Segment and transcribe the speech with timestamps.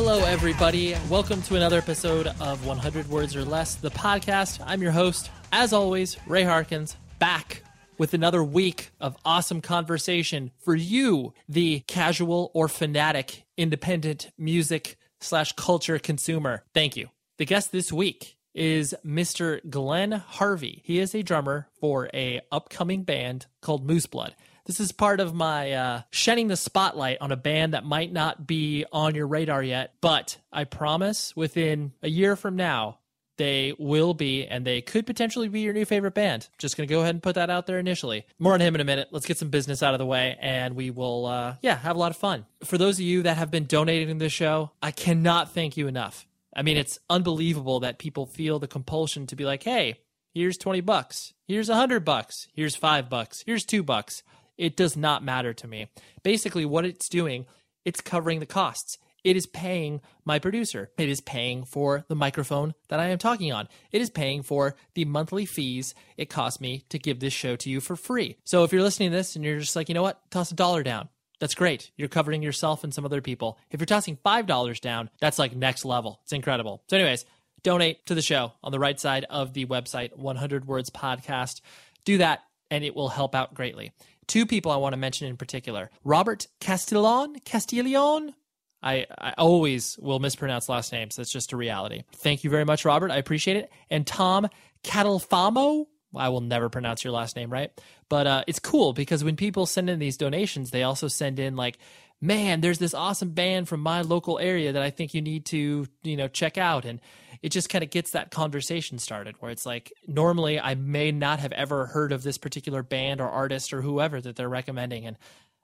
[0.00, 0.94] Hello, everybody.
[1.10, 4.62] Welcome to another episode of 100 Words or Less, the podcast.
[4.64, 7.64] I'm your host, as always, Ray Harkins, back
[7.98, 15.50] with another week of awesome conversation for you, the casual or fanatic independent music slash
[15.54, 16.62] culture consumer.
[16.72, 17.08] Thank you.
[17.38, 19.68] The guest this week is Mr.
[19.68, 20.80] Glenn Harvey.
[20.84, 24.36] He is a drummer for a upcoming band called Moose Blood.
[24.68, 28.46] This is part of my uh, shedding the spotlight on a band that might not
[28.46, 32.98] be on your radar yet, but I promise within a year from now,
[33.38, 36.48] they will be, and they could potentially be your new favorite band.
[36.58, 38.26] Just going to go ahead and put that out there initially.
[38.38, 39.08] More on him in a minute.
[39.10, 41.98] Let's get some business out of the way, and we will, uh, yeah, have a
[41.98, 42.44] lot of fun.
[42.62, 45.86] For those of you that have been donating to the show, I cannot thank you
[45.86, 46.26] enough.
[46.54, 50.00] I mean, it's unbelievable that people feel the compulsion to be like, hey,
[50.34, 54.22] here's 20 bucks, here's 100 bucks, here's 5 bucks, here's 2 bucks.
[54.58, 55.86] It does not matter to me.
[56.22, 57.46] Basically, what it's doing,
[57.84, 58.98] it's covering the costs.
[59.24, 60.90] It is paying my producer.
[60.96, 63.68] It is paying for the microphone that I am talking on.
[63.90, 67.70] It is paying for the monthly fees it costs me to give this show to
[67.70, 68.36] you for free.
[68.44, 70.54] So if you're listening to this and you're just like, you know what, toss a
[70.54, 71.08] dollar down.
[71.40, 71.90] That's great.
[71.96, 73.58] You're covering yourself and some other people.
[73.70, 76.20] If you're tossing $5 down, that's like next level.
[76.24, 76.82] It's incredible.
[76.88, 77.24] So, anyways,
[77.62, 81.60] donate to the show on the right side of the website, 100 Words Podcast.
[82.04, 83.92] Do that, and it will help out greatly.
[84.28, 87.40] Two people I want to mention in particular Robert Castillon.
[87.44, 88.34] Castillon?
[88.80, 91.16] I, I always will mispronounce last names.
[91.16, 92.04] That's just a reality.
[92.14, 93.10] Thank you very much, Robert.
[93.10, 93.72] I appreciate it.
[93.90, 94.48] And Tom
[94.84, 95.86] Catalfamo.
[96.14, 97.70] I will never pronounce your last name right.
[98.08, 101.54] But uh, it's cool because when people send in these donations, they also send in
[101.54, 101.76] like,
[102.20, 105.86] man, there's this awesome band from my local area that I think you need to,
[106.02, 106.84] you know, check out.
[106.84, 107.00] And
[107.42, 111.38] it just kind of gets that conversation started where it's like, normally I may not
[111.38, 115.06] have ever heard of this particular band or artist or whoever that they're recommending.
[115.06, 115.16] And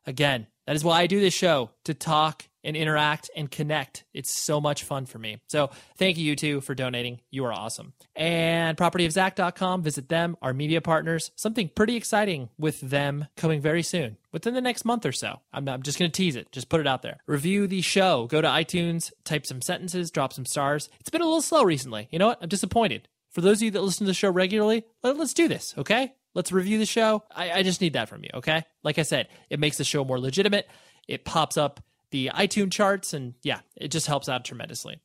[0.07, 4.05] again, that is why I do this show to talk and interact and connect.
[4.13, 5.39] It's so much fun for me.
[5.49, 7.21] So thank you, you two, for donating.
[7.31, 7.93] You are awesome.
[8.17, 11.31] And propertyofzach.com, visit them, our media partners.
[11.37, 15.41] Something pretty exciting with them coming very soon, within the next month or so.
[15.53, 17.19] I'm, I'm just going to tease it, just put it out there.
[17.27, 18.27] Review the show.
[18.27, 20.89] Go to iTunes, type some sentences, drop some stars.
[21.01, 22.09] It's been a little slow recently.
[22.11, 22.39] You know what?
[22.43, 23.09] I'm disappointed.
[23.31, 26.15] For those of you that listen to the show regularly, let, let's do this, okay?
[26.35, 27.25] Let's review the show.
[27.35, 28.65] I, I just need that from you, okay?
[28.83, 30.69] Like I said, it makes the show more legitimate.
[31.09, 31.81] It pops up
[32.15, 35.01] the iTunes charts, and yeah, it just helps out tremendously.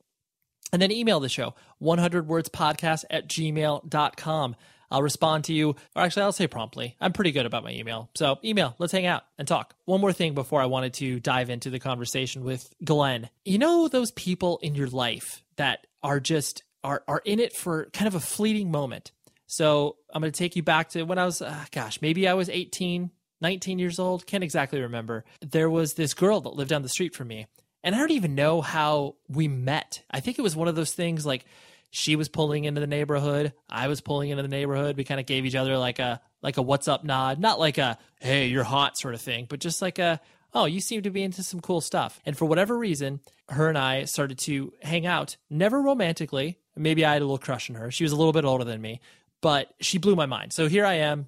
[0.72, 4.56] And then email the show, 100wordspodcast at gmail.com.
[4.92, 6.96] I'll respond to you, or actually, I'll say promptly.
[7.02, 8.12] I'm pretty good about my email.
[8.16, 9.74] So, email, let's hang out and talk.
[9.86, 13.32] One more thing before I wanted to dive into the conversation with Glenn.
[13.44, 17.90] You know, those people in your life that are just are, are in it for
[17.92, 19.12] kind of a fleeting moment.
[19.48, 22.36] So, I'm going to take you back to when I was, uh, gosh, maybe I
[22.36, 23.10] was 18,
[23.42, 25.26] 19 years old, can't exactly remember.
[25.42, 27.48] There was this girl that lived down the street from me.
[27.84, 30.04] And I don't even know how we met.
[30.12, 31.46] I think it was one of those things like
[31.92, 34.98] she was pulling into the neighborhood, I was pulling into the neighborhood.
[34.98, 37.78] We kind of gave each other like a like a what's up nod, not like
[37.78, 40.20] a hey, you're hot sort of thing, but just like a
[40.54, 42.20] oh, you seem to be into some cool stuff.
[42.26, 43.20] And for whatever reason,
[43.50, 46.58] her and I started to hang out, never romantically.
[46.76, 47.92] Maybe I had a little crush on her.
[47.92, 49.00] She was a little bit older than me,
[49.42, 50.54] but she blew my mind.
[50.54, 51.28] So here I am,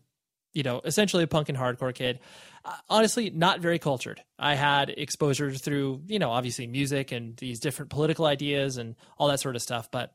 [0.53, 2.19] you know, essentially a punk and hardcore kid.
[2.63, 4.21] Uh, honestly, not very cultured.
[4.38, 9.27] I had exposure through, you know, obviously music and these different political ideas and all
[9.30, 9.89] that sort of stuff.
[9.89, 10.13] But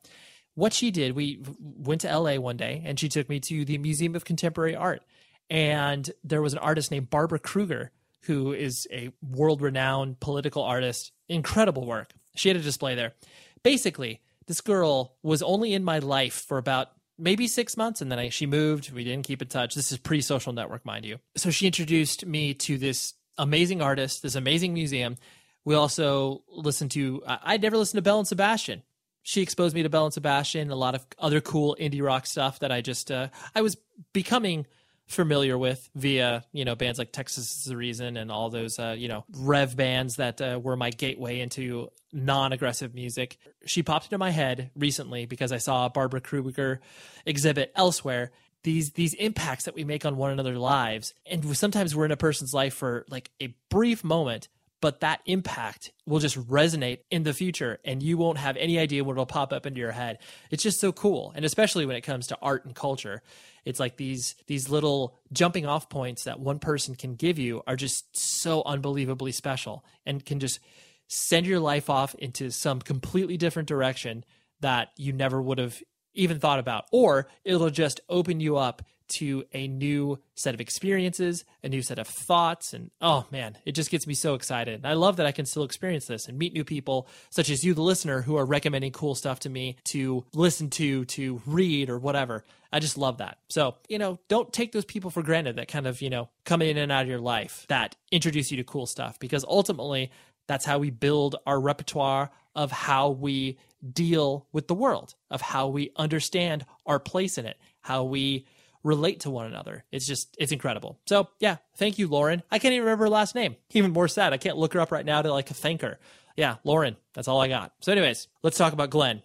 [0.54, 3.78] what she did, we went to LA one day and she took me to the
[3.78, 5.02] Museum of Contemporary Art.
[5.48, 7.92] And there was an artist named Barbara Kruger
[8.22, 11.12] who is a world renowned political artist.
[11.28, 12.12] Incredible work.
[12.34, 13.14] She had a display there.
[13.62, 18.18] Basically, this girl was only in my life for about maybe six months and then
[18.18, 18.92] I, she moved.
[18.92, 19.74] We didn't keep in touch.
[19.74, 21.18] This is pre social network, mind you.
[21.36, 25.16] So she introduced me to this amazing artist, this amazing museum.
[25.64, 28.82] We also listened to, I'd never listened to Belle and Sebastian.
[29.22, 32.60] She exposed me to Belle and Sebastian, a lot of other cool indie rock stuff
[32.60, 33.76] that I just, uh, I was
[34.12, 34.66] becoming
[35.06, 38.94] familiar with via you know bands like Texas is the Reason and all those uh,
[38.96, 43.38] you know rev bands that uh, were my gateway into non-aggressive music.
[43.64, 46.80] She popped into my head recently because I saw a Barbara Kruger
[47.24, 48.32] exhibit elsewhere.
[48.62, 52.16] These these impacts that we make on one another's lives, and sometimes we're in a
[52.16, 54.48] person's life for like a brief moment,
[54.86, 59.02] but that impact will just resonate in the future and you won't have any idea
[59.02, 60.16] what will pop up into your head.
[60.48, 61.32] It's just so cool.
[61.34, 63.20] And especially when it comes to art and culture,
[63.64, 67.74] it's like these these little jumping off points that one person can give you are
[67.74, 70.60] just so unbelievably special and can just
[71.08, 74.24] send your life off into some completely different direction
[74.60, 75.82] that you never would have
[76.14, 81.44] even thought about or it'll just open you up to a new set of experiences,
[81.62, 82.72] a new set of thoughts.
[82.72, 84.74] And oh man, it just gets me so excited.
[84.74, 87.64] And I love that I can still experience this and meet new people, such as
[87.64, 91.90] you, the listener, who are recommending cool stuff to me to listen to, to read,
[91.90, 92.44] or whatever.
[92.72, 93.38] I just love that.
[93.48, 96.62] So, you know, don't take those people for granted that kind of, you know, come
[96.62, 100.10] in and out of your life that introduce you to cool stuff because ultimately
[100.46, 103.58] that's how we build our repertoire of how we
[103.92, 108.46] deal with the world, of how we understand our place in it, how we
[108.86, 109.84] relate to one another.
[109.90, 110.98] It's just, it's incredible.
[111.06, 112.42] So yeah, thank you, Lauren.
[112.50, 113.56] I can't even remember her last name.
[113.70, 114.32] Even more sad.
[114.32, 115.98] I can't look her up right now to like thank her.
[116.36, 116.96] Yeah, Lauren.
[117.14, 117.72] That's all I got.
[117.80, 119.22] So anyways, let's talk about Glenn.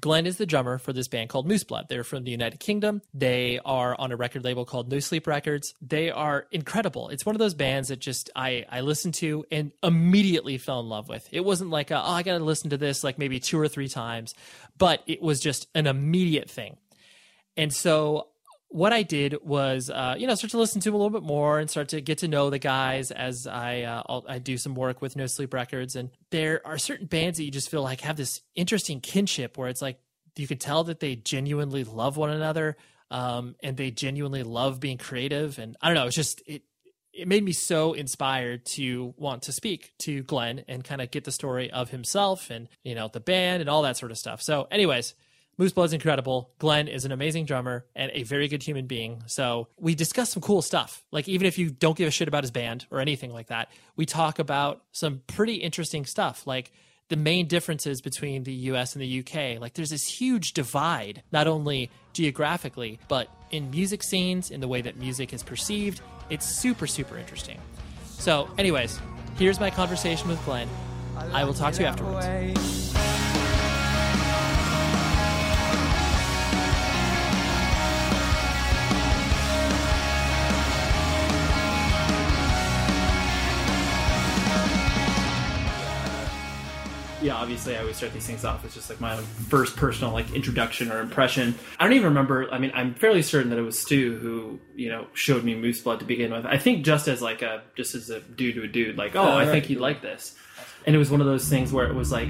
[0.00, 1.86] Glenn is the drummer for this band called Moose Blood.
[1.88, 3.00] They're from the United Kingdom.
[3.14, 5.72] They are on a record label called No Sleep Records.
[5.80, 7.10] They are incredible.
[7.10, 10.88] It's one of those bands that just I I listened to and immediately fell in
[10.88, 11.28] love with.
[11.30, 13.68] It wasn't like a, oh I got to listen to this like maybe two or
[13.68, 14.34] three times,
[14.76, 16.76] but it was just an immediate thing.
[17.56, 18.28] And so
[18.74, 21.22] what I did was, uh, you know, start to listen to him a little bit
[21.22, 24.74] more and start to get to know the guys as I uh, I do some
[24.74, 25.94] work with No Sleep Records.
[25.94, 29.68] And there are certain bands that you just feel like have this interesting kinship where
[29.68, 30.00] it's like
[30.34, 32.76] you can tell that they genuinely love one another
[33.12, 35.60] um, and they genuinely love being creative.
[35.60, 36.62] And I don't know, it's just it
[37.12, 41.22] it made me so inspired to want to speak to Glenn and kind of get
[41.22, 44.42] the story of himself and you know the band and all that sort of stuff.
[44.42, 45.14] So, anyways
[45.56, 46.50] Moose Blood's incredible.
[46.58, 49.22] Glenn is an amazing drummer and a very good human being.
[49.26, 51.04] So we discuss some cool stuff.
[51.12, 53.70] Like even if you don't give a shit about his band or anything like that,
[53.96, 56.46] we talk about some pretty interesting stuff.
[56.46, 56.72] Like
[57.08, 59.60] the main differences between the US and the UK.
[59.60, 64.80] Like there's this huge divide, not only geographically, but in music scenes, in the way
[64.80, 66.00] that music is perceived.
[66.30, 67.60] It's super, super interesting.
[68.06, 68.98] So, anyways,
[69.36, 70.68] here's my conversation with Glenn.
[71.16, 72.83] I will talk to you afterwards.
[87.24, 88.64] Yeah, obviously I always start these things off.
[88.66, 91.54] It's just like my first personal like introduction or impression.
[91.78, 92.50] I don't even remember.
[92.52, 95.80] I mean, I'm fairly certain that it was Stu who you know showed me Moose
[95.80, 96.44] Blood to begin with.
[96.44, 99.36] I think just as like a just as a dude to a dude, like oh,
[99.36, 100.36] I think he'd like this.
[100.86, 102.28] And it was one of those things where it was like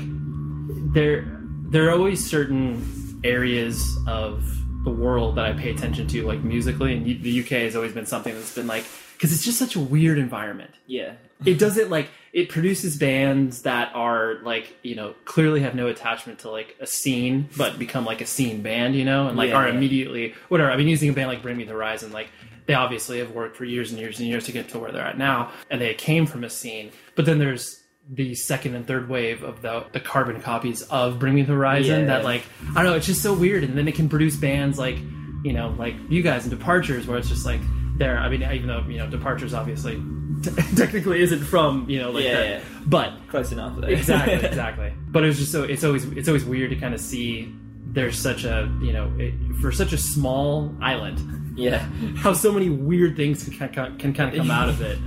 [0.92, 4.44] there there are always certain areas of
[4.84, 8.06] the world that I pay attention to, like musically, and the UK has always been
[8.06, 8.84] something that's been like
[9.14, 10.70] because it's just such a weird environment.
[10.86, 15.86] Yeah, it doesn't like it produces bands that are like you know clearly have no
[15.86, 19.50] attachment to like a scene, but become like a scene band, you know, and like
[19.50, 19.74] yeah, are yeah.
[19.74, 20.70] immediately whatever.
[20.70, 22.28] I mean, using a band like Bring Me the Horizon, like
[22.66, 25.06] they obviously have worked for years and years and years to get to where they're
[25.06, 26.90] at now, and they came from a scene.
[27.14, 31.34] But then there's the second and third wave of the the carbon copies of Bring
[31.34, 32.06] Me the Horizon yeah.
[32.06, 33.64] that like I don't know, it's just so weird.
[33.64, 34.96] And then it can produce bands like
[35.44, 37.60] you know like you guys and Departures, where it's just like
[37.96, 38.18] there.
[38.18, 39.96] I mean, even though you know, Departures obviously
[40.42, 42.60] t- technically isn't from you know like yeah, that, yeah.
[42.86, 43.82] but close enough.
[43.84, 44.92] exactly, exactly.
[45.08, 47.54] But it's just so it's always it's always weird to kind of see
[47.86, 51.78] there's such a you know it, for such a small island, Yeah.
[52.16, 54.98] how so many weird things can can, can kind of come out of it.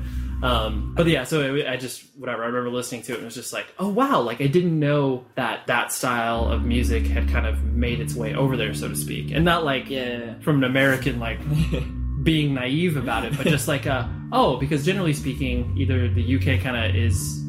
[0.43, 3.25] Um, but yeah, so it, I just whatever I remember listening to it and it
[3.25, 7.27] was just like, oh wow, like I didn't know that that style of music had
[7.27, 10.35] kind of made its way over there, so to speak, and not like Yeah.
[10.41, 11.39] from an American like
[12.27, 16.61] being naive about it, but just like uh oh, because generally speaking, either the UK
[16.61, 17.41] kind of is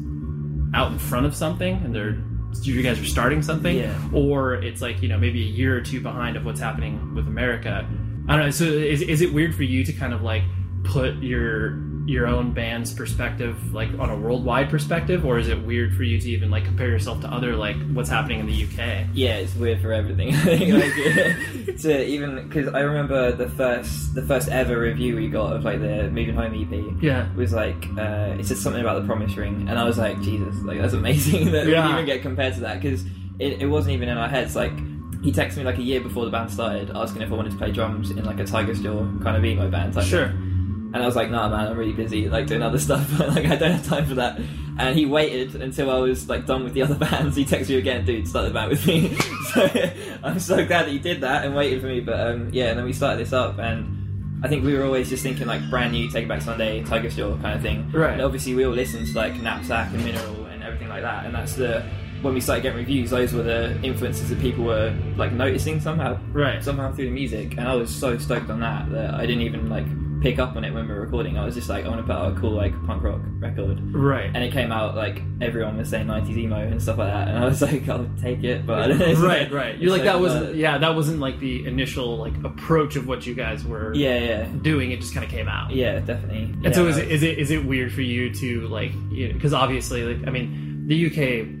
[0.73, 2.17] out in front of something and they're
[2.63, 3.93] you guys are starting something, Yeah.
[4.13, 7.27] or it's like you know maybe a year or two behind of what's happening with
[7.27, 7.87] America.
[8.27, 8.51] I don't know.
[8.51, 10.43] So is is it weird for you to kind of like
[10.83, 11.71] put your
[12.09, 16.19] your own band's perspective like on a worldwide perspective, or is it weird for you
[16.19, 19.05] to even like compare yourself to other like what's happening in the UK?
[19.13, 20.31] Yeah, it's weird for everything.
[20.73, 25.63] like, to even because I remember the first the first ever review we got of
[25.63, 27.01] like the Moving Home EP.
[27.03, 27.31] Yeah.
[27.35, 30.55] was like uh, it said something about the Promise Ring, and I was like, Jesus,
[30.63, 31.85] like that's amazing that Yeah.
[31.87, 33.03] we even get compared to that because
[33.37, 34.55] it, it wasn't even in our heads.
[34.55, 34.73] Like
[35.23, 37.57] he texted me like a year before the band started, asking if I wanted to
[37.57, 39.93] play drums in like a Tiger's Jaw kind of emo band.
[40.03, 40.33] Sure.
[40.91, 43.19] And I was like, nah, man, I'm really busy, like doing other stuff.
[43.19, 44.39] like, I don't have time for that.
[44.79, 47.35] And he waited until I was like done with the other bands.
[47.35, 49.13] He texted me again, dude, start the band with me.
[49.53, 49.69] so
[50.23, 51.99] I'm so glad that he did that and waited for me.
[51.99, 55.09] But um, yeah, and then we started this up, and I think we were always
[55.09, 57.91] just thinking like brand new, Taking Back Sunday, Tiger Jaw kind of thing.
[57.91, 58.13] Right.
[58.13, 61.35] And obviously, we all listened to like Knapsack and Mineral and everything like that, and
[61.35, 61.83] that's the
[62.21, 66.19] when we started getting reviews, those were the influences that people were like noticing somehow
[66.33, 66.61] Right.
[66.63, 69.69] somehow through the music, and I was so stoked on that that I didn't even
[69.69, 69.85] like
[70.21, 71.37] pick up on it when we were recording.
[71.37, 73.79] I was just like, I want to put out a cool like punk rock record,
[73.93, 74.29] Right.
[74.33, 77.37] and it came out like everyone was saying '90s emo and stuff like that, and
[77.37, 79.13] I was like, I'll take it, but know.
[79.15, 79.77] Right, right.
[79.77, 83.25] You're like that uh, wasn't yeah, that wasn't like the initial like approach of what
[83.25, 84.91] you guys were yeah, yeah, doing.
[84.91, 85.71] It just kind of came out.
[85.71, 86.53] yeah, definitely.
[86.65, 90.15] And so is it, is it is it weird for you to like because obviously
[90.15, 91.58] like I mean the UK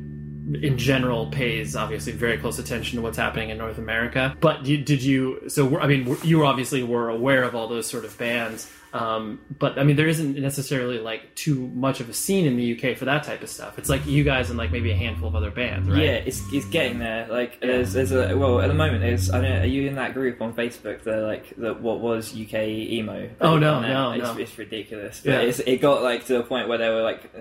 [0.55, 4.35] in general pays obviously very close attention to what's happening in North America.
[4.39, 8.05] But you, did you so I mean you obviously were aware of all those sort
[8.05, 8.71] of bands.
[8.91, 12.73] Um, but I mean, there isn't necessarily like too much of a scene in the
[12.75, 13.77] UK for that type of stuff.
[13.77, 16.01] It's like you guys and like maybe a handful of other bands, right?
[16.01, 17.27] Yeah, it's, it's getting there.
[17.27, 19.93] Like there's there's a well at the moment there's I don't know, are you in
[19.95, 23.29] that group on Facebook the like the what was UK emo?
[23.39, 24.37] Oh, no, no, it's, no.
[24.39, 25.21] it's ridiculous.
[25.23, 25.41] But Yeah.
[25.41, 27.31] it's, it got like to a point where there were like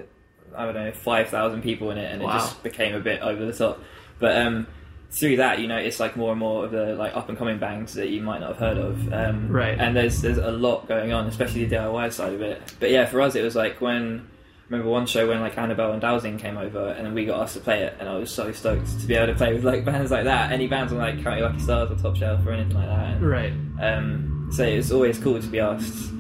[0.57, 2.31] I don't know five thousand people in it, and Wow.
[2.37, 3.81] it just became a bit over the top.
[4.19, 4.67] But um,
[5.11, 7.59] through that, you know, it's like more and more of the like up and coming
[7.59, 9.13] bands that you might not have heard of.
[9.13, 9.79] Um, Right.
[9.79, 12.61] And there's there's a lot going on, especially the DIY side of it.
[12.81, 14.29] But yeah, for us, it was like when.
[14.71, 17.41] I remember one show when like Annabel and Dowsing came over and then we got
[17.41, 19.65] asked to play it and I was so stoked to be able to play with
[19.65, 20.53] like bands like that.
[20.53, 23.13] Any bands on like Count Your Lucky Stars or Top Shelf or anything like that.
[23.15, 23.53] And, Right.
[23.81, 26.13] um, so it's always cool to be asked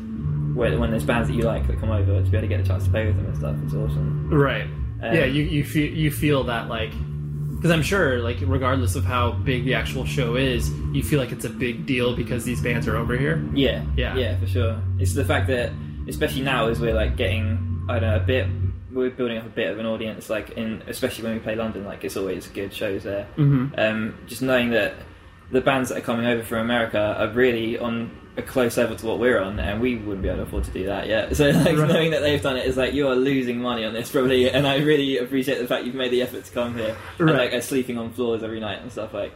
[0.54, 2.60] when, when there's bands that you like that come over to be able to get
[2.60, 3.56] a chance to play with them and stuff.
[3.64, 4.28] It's awesome.
[4.30, 4.64] Right.
[5.00, 6.90] Um, yeah, you you feel you feel that like
[7.56, 11.32] because I'm sure like regardless of how big the actual show is, you feel like
[11.32, 13.44] it's a big deal because these bands are over here.
[13.54, 14.16] Yeah, Yeah.
[14.16, 14.80] yeah, for sure.
[14.98, 15.72] It's the fact that,
[16.08, 18.46] especially now, as we're like getting, I don't know, a bit,
[18.92, 20.30] we're building up a bit of an audience.
[20.30, 23.26] Like in, especially when we play London, like it's always good shows there.
[23.36, 23.76] Mhm.
[23.78, 24.94] Um, just knowing that
[25.50, 29.06] the bands that are coming over from America are really on a close level to
[29.06, 31.36] what we're on, and we wouldn't be able to afford to do that yet.
[31.36, 31.88] So like Right.
[31.88, 34.66] knowing that they've done it is like you are losing money on this probably, and
[34.66, 37.36] I really appreciate the fact you've made the effort to come here and Right.
[37.36, 39.32] like are sleeping on floors every night and stuff like.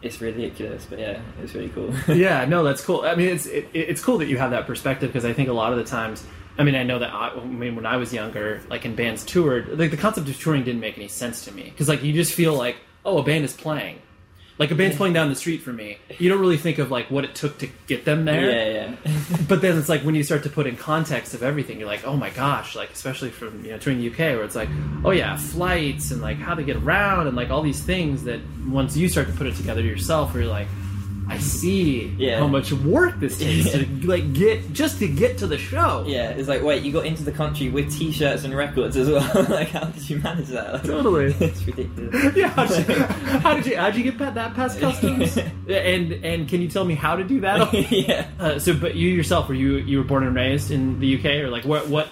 [0.00, 1.92] It's ridiculous, but yeah, it's really cool.
[2.14, 3.00] yeah, no, that's cool.
[3.02, 5.52] I mean, it's it, it's cool that you have that perspective because I think a
[5.52, 6.24] lot of the times,
[6.56, 9.24] I mean, I know that I, I mean when I was younger, like in bands
[9.24, 12.12] toured, like the concept of touring didn't make any sense to me because like you
[12.12, 13.98] just feel like, oh, a band is playing,
[14.58, 15.98] like a band's playing down the street for me.
[16.18, 18.50] You don't really think of like what it took to get them there.
[18.50, 19.16] yeah, yeah.
[19.48, 22.04] But then it's like when you start to put in context of everything, you're like,
[22.04, 24.68] oh my gosh, like especially from you know touring the UK, where it's like,
[25.04, 28.40] oh yeah, flights and like how they get around and like all these things that
[28.68, 30.68] once you start to put it together yourself, where you're like,
[31.28, 32.38] I see Yeah.
[32.38, 36.04] how much work this takes to like get just to get to the show.
[36.06, 39.46] Yeah, it's like, wait, you got into the country with T-shirts and records as well.
[39.50, 40.72] like, how did you manage that?
[40.72, 41.34] Like, Totally.
[41.38, 42.34] it's ridiculous.
[42.36, 42.94] Yeah, how did, you,
[43.40, 45.36] how did you how did you get that past customs?
[45.36, 47.72] and and can you tell me how to do that?
[47.92, 48.26] yeah.
[48.40, 51.26] Uh, so, but you yourself were you you were born and raised in the UK
[51.44, 52.08] or like what what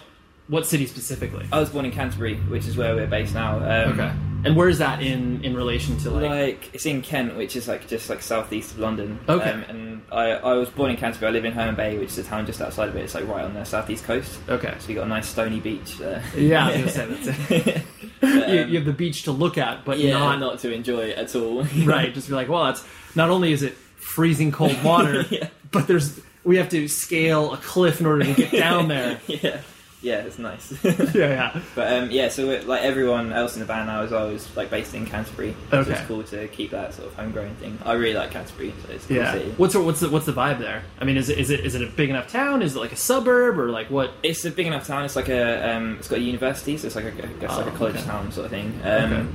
[0.49, 1.46] what city specifically?
[1.50, 3.56] I was born in Canterbury, which is where we're based now.
[3.56, 4.12] Um, Okay.
[4.47, 6.31] And where is that in in relation to like?
[6.31, 9.19] Like it's in Kent, which is like just like southeast of London.
[9.29, 9.50] Okay.
[9.50, 11.29] Um, and I, I was born in Canterbury.
[11.29, 13.00] I live in Herne Bay, which is a town just outside of it.
[13.05, 14.38] It's like right on the southeast coast.
[14.49, 14.75] okay.
[14.79, 16.23] So we got a nice stony beach there.
[16.37, 17.83] Yeah, I was gonna say that's it.
[18.23, 21.35] you, you have the beach to look at, but yeah, not, not to enjoy at
[21.35, 21.62] all.
[21.85, 22.15] right.
[22.15, 22.85] Just be like, well, it's
[23.15, 25.49] not only is it freezing cold water, Yeah.
[25.73, 29.19] but there's we have to scale a cliff in order to get down there.
[29.26, 29.61] yeah,
[30.06, 30.72] yeah, it's nice.
[30.84, 31.60] yeah, yeah.
[31.75, 34.70] But um, yeah, so it, like everyone else in the band now is always like
[34.70, 35.54] based in Canterbury.
[35.70, 35.92] So Okay.
[35.92, 37.76] it's cool to keep that sort of homegrown thing.
[37.84, 39.32] I really like Canterbury, so it's cool Yeah.
[39.32, 39.52] city.
[39.56, 40.84] What's the, what's the what's the vibe there?
[41.00, 42.62] I mean, is it is it is it a big enough town?
[42.62, 44.12] Is it like a suburb or like what?
[44.22, 45.04] It's a big enough town.
[45.04, 47.66] It's like a um, it's got a university, so it's like a, I guess like
[47.66, 48.04] Oh, a college okay.
[48.04, 48.80] town sort of thing.
[48.84, 49.26] Um, Okay.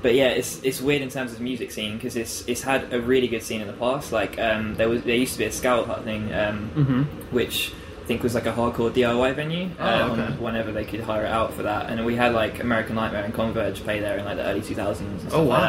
[0.00, 2.92] But yeah, it's it's weird in terms of the music scene because it's it's had
[2.94, 4.12] a really good scene in the past.
[4.12, 7.02] Like um, there was there used to be a Scout Hut thing, um, Mm-hmm.
[7.34, 7.72] which
[8.08, 9.68] think was like a hardcore DIY venue.
[9.78, 10.32] Oh, um, okay.
[10.42, 13.32] Whenever they could hire it out for that, and we had like American Nightmare and
[13.34, 15.50] Converge play there in like the early 2000s and stuff Oh, wow.
[15.60, 15.62] like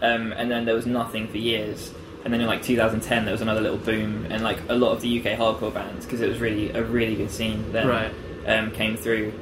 [0.00, 0.14] that.
[0.14, 1.92] Um, and then there was nothing for years.
[2.24, 5.00] And then in like 2010, there was another little boom, and like a lot of
[5.00, 8.12] the UK hardcore bands, because it was really a really good scene then, Right.
[8.46, 9.32] um, came through.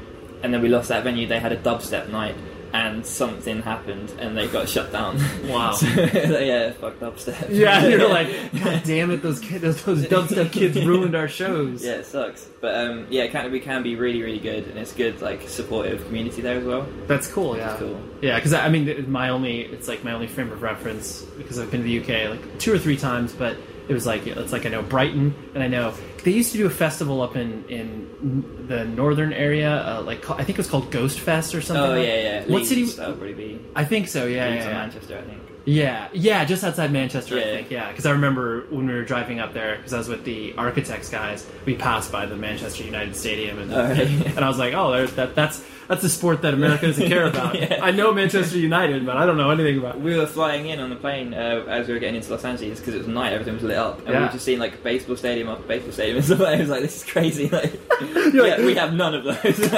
[0.45, 1.26] And then we lost that venue.
[1.26, 2.37] They had a dubstep night,
[2.73, 5.19] and something happened, and they got shut down.
[5.49, 5.73] Wow.
[5.73, 7.49] so, yeah, fuck dubstep.
[7.51, 8.29] Yeah, you're like,
[8.63, 11.85] God damn it, those kids, those, those dubstep kids ruined our shows.
[11.85, 12.47] Yeah, it sucks.
[12.61, 16.43] But um, yeah, Canterbury can be really, really good, and it's good, like supportive community
[16.43, 16.87] there as well.
[17.07, 17.57] That's cool.
[17.57, 18.01] Yeah, That's cool.
[18.21, 21.71] Yeah, because I mean, my only it's like my only frame of reference because I've
[21.71, 23.57] been to the UK like two or three times, but
[23.88, 26.66] it was like it's like I know Brighton, and I know they used to do
[26.66, 30.90] a festival up in in the northern area, uh, like I think it was called
[30.90, 31.85] Ghost Fest or something.
[31.85, 32.40] Oh like- yeah, yeah.
[32.40, 32.85] What Leeds, city?
[32.85, 34.26] That would probably be I think so.
[34.26, 34.76] Yeah, Leeds yeah, yeah.
[34.76, 35.42] Manchester, I think.
[35.69, 37.71] Yeah, yeah, just outside Manchester, I think.
[37.71, 40.55] Yeah, because I remember when we were driving up there, because I was with the
[40.57, 43.99] architects guys, we passed by the Manchester United Stadium, and Oh, right.
[44.37, 47.55] and I was like, oh, that that's that's a sport that America doesn't care about.
[47.55, 47.81] Yeah.
[47.83, 50.01] I know Manchester United, but I don't know anything about.
[50.01, 52.79] We were flying in on the plane uh, as we were getting into Los Angeles
[52.79, 55.17] because it was night, everything was lit up, and we were just seeing like baseball
[55.17, 56.41] stadium after baseball stadium and stuff.
[56.41, 57.51] I was like, this is crazy.
[57.51, 59.71] Like, yeah, like- we have none of those.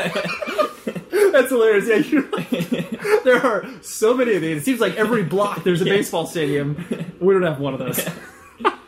[1.33, 1.89] That's hilarious.
[1.89, 2.51] Yeah, you're like,
[3.25, 4.59] there are so many of these.
[4.63, 6.85] It seems like every block there's a baseball stadium.
[7.21, 8.03] We don't have one of those.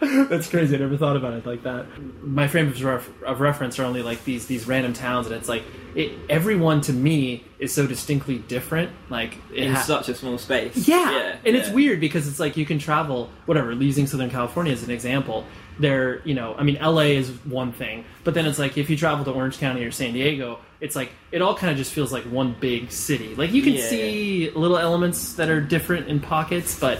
[0.00, 0.74] That's crazy.
[0.74, 1.86] I never thought about it like that.
[2.22, 5.48] My frame of, ref- of reference are only like these these random towns, and it's
[5.50, 5.62] like
[5.94, 8.90] it, everyone to me is so distinctly different.
[9.10, 10.88] Like in ha- such a small space.
[10.88, 11.36] yeah.
[11.44, 13.70] and it's weird because it's like you can travel whatever.
[13.72, 15.44] Using Southern California as an example,
[15.78, 18.96] there, you know, I mean, LA is one thing, but then it's like if you
[18.96, 22.12] travel to Orange County or San Diego, it's like it all kind of just feels
[22.12, 23.34] like one big city.
[23.34, 23.86] Like you can Yeah.
[23.88, 26.98] see little elements that are different in pockets, but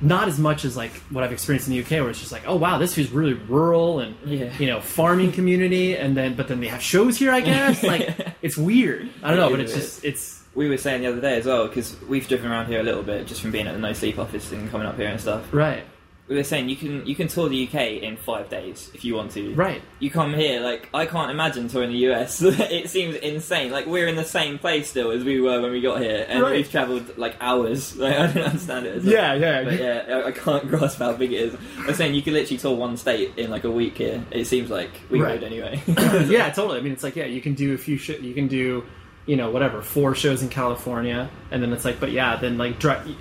[0.00, 2.42] not as much as like what I've experienced in the UK, where it's just like,
[2.46, 4.52] oh wow, this feels really rural and Yeah.
[4.58, 7.82] you know farming community, and then but then they have shows here, I guess.
[7.92, 9.08] Like it's weird.
[9.22, 11.66] I don't know, but it's just it's We were saying the other day as well
[11.68, 14.18] because we've driven around here a little bit just from being at the No Sleep
[14.18, 15.42] office and coming up here and stuff.
[15.52, 15.84] right.
[16.32, 19.14] We were saying you can you can tour the UK in five days if you
[19.14, 19.54] want to.
[19.54, 19.82] Right.
[19.98, 22.40] You come here like I can't imagine touring the US.
[22.42, 23.70] it seems insane.
[23.70, 26.40] Like we're in the same place still as we were when we got here, and
[26.42, 26.52] Right.
[26.52, 27.94] we've travelled like hours.
[28.02, 28.96] Like I don't understand it.
[29.04, 29.04] All.
[29.04, 29.62] Yeah, yeah.
[29.64, 31.56] But yeah, I- I can't grasp how big it is.
[31.80, 34.24] I was saying you could literally tour one state in like a week here.
[34.30, 35.34] It seems like we Right.
[35.38, 35.82] would anyway.
[35.86, 36.78] yeah, totally.
[36.78, 38.84] I mean, it's like yeah, you can do a few sh- you can do,
[39.26, 42.78] you know, whatever four shows in California, and then it's like, but yeah, then like
[42.78, 43.16] dri-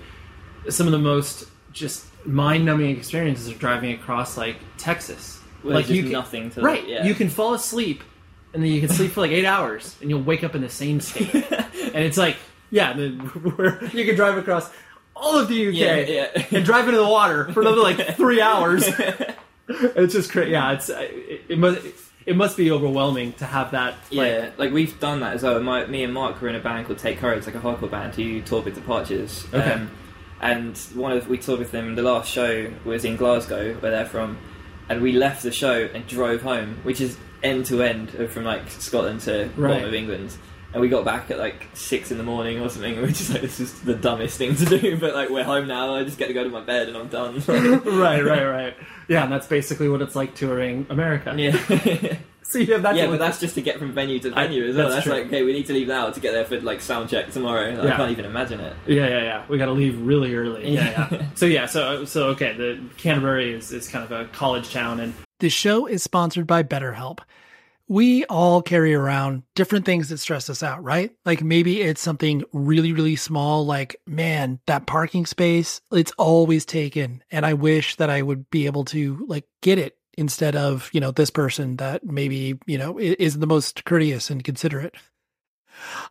[0.69, 5.39] some of the most just mind-numbing experiences are driving across like Texas.
[5.63, 6.81] Well, like there's just can, nothing to, right.
[6.81, 7.05] like, yeah.
[7.05, 8.03] You can fall asleep,
[8.53, 10.69] and then you can sleep for like eight hours, and you'll wake up in the
[10.69, 12.37] same state, and it's like
[12.71, 13.19] yeah, then
[13.55, 14.71] where you can drive across
[15.15, 16.45] all of the UK Yeah, yeah.
[16.51, 18.87] and drive into the water for another like three hours.
[19.67, 20.51] it's just crazy.
[20.51, 21.81] Yeah, it's it, it must
[22.25, 23.95] it must be overwhelming to have that.
[24.11, 25.59] Like, Yeah, like we've done that as well.
[25.61, 28.15] My, me and Mark were in a band called Take Courage, like a hardcore band
[28.15, 29.45] who toured with Departures.
[29.53, 29.73] Okay.
[29.73, 29.91] Um,
[30.41, 31.95] and one of we toured with them.
[31.95, 34.37] The last show was in Glasgow, where they're from,
[34.89, 38.69] and we left the show and drove home, which is end to end from like
[38.69, 39.73] Scotland to Right.
[39.73, 40.35] bottom of England.
[40.73, 42.93] And we got back at like six in the morning or something.
[42.93, 44.97] And we're just like, this is the dumbest thing to do.
[45.01, 45.95] But like, we're home now.
[45.95, 47.39] I just get to go to my bed and I'm done.
[47.47, 48.73] right, right, right.
[49.09, 51.35] Yeah, and that's basically what it's like touring America.
[51.37, 52.15] yeah.
[52.51, 52.95] So you have that.
[52.95, 54.89] yeah, but that's just to get from venue to I- venue as well.
[54.89, 55.13] that's That's, true.
[55.13, 57.69] like, okay, we need to leave now to get there for like sound check tomorrow.
[57.71, 57.93] Like, Yeah.
[57.93, 58.75] I can't even imagine it.
[58.87, 59.45] Yeah, yeah, yeah.
[59.47, 60.69] We got to leave really early.
[60.73, 61.25] Yeah, yeah.
[61.35, 62.53] so yeah, so so okay.
[62.55, 66.63] The Canterbury is is kind of a college town, and the show is sponsored by
[66.63, 67.19] BetterHelp.
[67.87, 71.11] We all carry around different things that stress us out, right?
[71.25, 77.21] Like maybe it's something really, really small, like, man, that parking space, it's always taken.
[77.31, 80.99] And I wish that I would be able to like get it instead of, you
[80.99, 84.95] know, this person that maybe, you know, is the most courteous and considerate.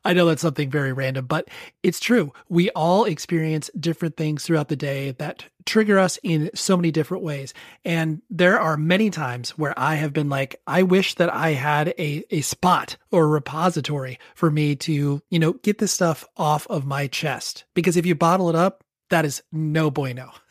[0.05, 1.49] I know that's something very random, but
[1.83, 2.33] it's true.
[2.49, 7.23] We all experience different things throughout the day that trigger us in so many different
[7.23, 7.55] ways.
[7.85, 11.89] And there are many times where I have been like, I wish that I had
[11.99, 16.67] a, a spot or a repository for me to, you know, get this stuff off
[16.69, 17.65] of my chest.
[17.75, 20.33] Because if you bottle it up, that is no bueno.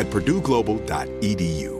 [0.00, 1.79] at purdueglobal.edu.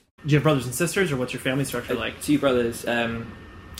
[0.25, 2.21] Do you have brothers and sisters, or what's your family structure like?
[2.21, 3.31] Two brothers, um,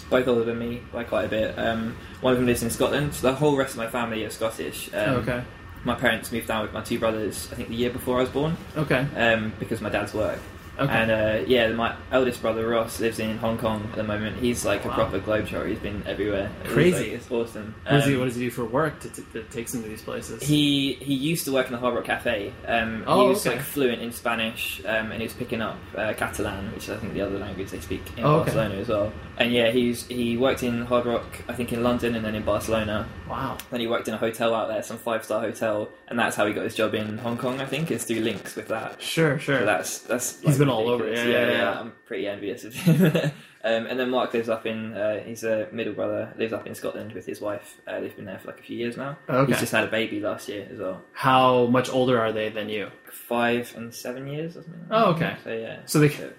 [0.10, 1.58] both older than me by quite a bit.
[1.58, 3.14] Um, one of them lives in Scotland.
[3.14, 4.88] So the whole rest of my family are Scottish.
[4.94, 5.44] Um, Oh, okay.
[5.84, 8.30] My parents moved down with my two brothers, I think the year before I was
[8.30, 9.06] born, Okay.
[9.16, 10.40] um, because my dad's work.
[10.82, 10.92] Okay.
[10.94, 14.38] And uh, yeah, my eldest brother Ross lives in Hong Kong at the moment.
[14.38, 14.92] He's like Wow.
[14.92, 15.70] a proper globetrotter.
[15.70, 16.50] He's been everywhere.
[16.66, 16.98] Crazy.
[17.12, 17.76] like- It's awesome.
[17.84, 19.90] What does he Um, What does he do for work to, that takes him to
[19.90, 20.42] these places?
[20.44, 22.52] He he used to work in the Hard Rock Cafe.
[22.68, 23.56] Um, Oh, he was okay.
[23.58, 26.98] like fluent in Spanish, um, and he was picking up uh, Catalan, which is, I
[26.98, 28.46] think the other language they speak in Oh, okay.
[28.52, 29.12] Barcelona as well.
[29.38, 32.44] And yeah, he's he worked in Hard Rock, I think in London, and then in
[32.44, 33.08] Barcelona.
[33.30, 33.58] wow.
[33.72, 36.46] Then he worked in a hotel out there, some five star hotel, and that's how
[36.46, 37.60] he got his job in Hong Kong.
[37.62, 39.02] I think is through links with that.
[39.02, 39.60] Sure, sure.
[39.60, 41.34] So that's that's He's been all over, ridiculous.
[41.34, 41.80] yeah, yeah, yeah.
[41.80, 43.06] I'm pretty envious of him.
[43.64, 44.94] um, and then Mark lives up in.
[44.94, 46.34] Uh, he's a middle brother.
[46.38, 47.80] Lives up in Scotland with his wife.
[47.88, 49.18] Uh, they've been there for like a few years now.
[49.30, 49.52] Okay.
[49.52, 51.02] He's just had a baby last year as well.
[51.14, 52.90] How much older are they than you?
[53.12, 54.86] Five and seven years or something.
[54.92, 55.36] Oh, okay.
[55.44, 55.80] So yeah.
[55.86, 56.16] So they.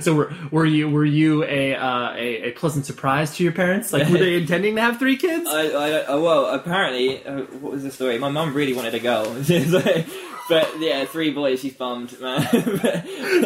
[0.00, 3.92] So were, were you were you a, uh, a a pleasant surprise to your parents?
[3.92, 5.44] Like were they intending to have three kids?
[5.48, 8.16] I, I, I, well, apparently, uh, what was the story?
[8.16, 10.04] My mum really wanted a girl, So-
[10.52, 11.60] but yeah, three boys.
[11.60, 12.46] She's bummed, man.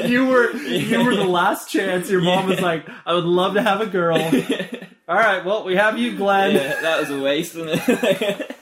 [0.08, 2.10] you were you were the last chance.
[2.10, 4.16] Your mom was like, "I would love to have a girl."
[5.08, 6.56] All right, well, we have you, Glenn.
[6.56, 7.54] yeah, that was a waste.
[7.54, 8.56] Wasn't it?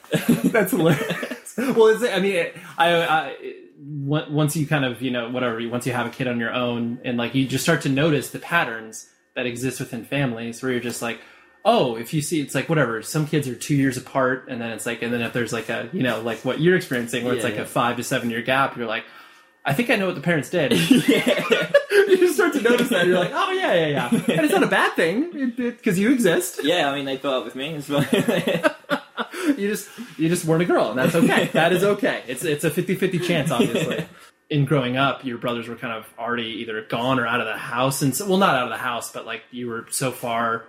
[0.52, 1.54] That's hilarious.
[1.56, 3.36] well, it's, I mean, I, I
[4.10, 6.52] on- once you kind of you know whatever once you have a kid on your
[6.52, 10.70] own and like you just start to notice the patterns that exist within families where
[10.70, 11.18] you're just like
[11.64, 14.70] oh if you see it's like whatever some kids are two years apart and then
[14.70, 17.34] it's like and then if there's like a you know like what you're experiencing where
[17.34, 17.62] it's Yeah, like yeah.
[17.62, 19.04] a five to seven year gap you're like
[19.64, 20.72] i think i know what the parents did.
[22.06, 24.08] You just start to notice that you're like oh yeah yeah yeah.
[24.12, 26.60] And it's not a bad thing because you exist.
[26.62, 27.80] Yeah, I mean, they put up with me
[29.58, 31.46] you just you just weren't a girl and that's okay.
[31.52, 32.22] That is okay.
[32.26, 34.06] It's it's a 50-50 chance obviously.
[34.50, 37.56] In growing up your brothers were kind of already either gone or out of the
[37.56, 40.64] house and so, well not out of the house but like you were so far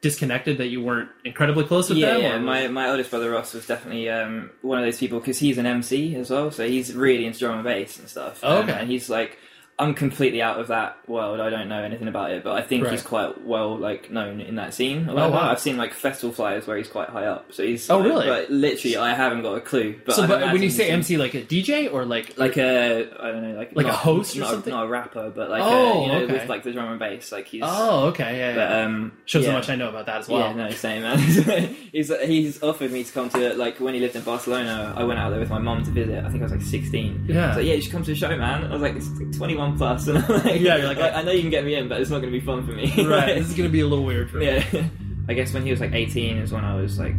[0.00, 2.36] disconnected that you weren't incredibly close with yeah, them yeah.
[2.36, 5.58] or- My my oldest brother Ross was definitely um, one of those people because he's
[5.58, 8.40] an MC as well, so he's really into drum and bass and stuff.
[8.42, 8.78] Oh, Um, okay.
[8.80, 9.38] and he's like,
[9.80, 11.38] I'm completely out of that world.
[11.38, 12.90] I don't know anything about it, but I think Right.
[12.92, 15.08] he's quite well like known in that scene.
[15.08, 15.50] or Oh, wow.
[15.50, 17.52] I've seen like festival flyers where he's quite high up.
[17.52, 18.26] So he's Oh, really?
[18.26, 19.94] But literally, I haven't got a clue.
[20.04, 23.30] But so, but when you say MC, like a DJ or like like a I
[23.30, 24.72] don't know, like Like a host or not, something?
[24.72, 26.32] not a rapper, but like Oh, a, you know, okay.
[26.32, 27.62] with like the drum and bass, like he's.
[27.64, 29.50] Oh, okay, yeah, But um, Shows yeah.
[29.52, 30.40] how much I know about that as well.
[30.40, 31.18] Yeah, no, same man.
[31.92, 34.92] he's he's offered me to come to like when he lived in Barcelona.
[34.96, 36.24] I went out there with my mum to visit.
[36.24, 37.24] I think I was like sixteen.
[37.28, 37.54] Yeah.
[37.54, 38.64] So yeah, you should come to the show, man.
[38.64, 41.22] I was like, it's like twenty one plus, and I'm like, Yeah, you're like- I
[41.22, 42.92] know you can get me in, but it's not going to be fun for me.
[43.06, 44.46] Right, this is gonna be a little weird for me.
[44.46, 44.64] yeah.
[45.28, 47.14] I guess when he was like eighteen is when I was like.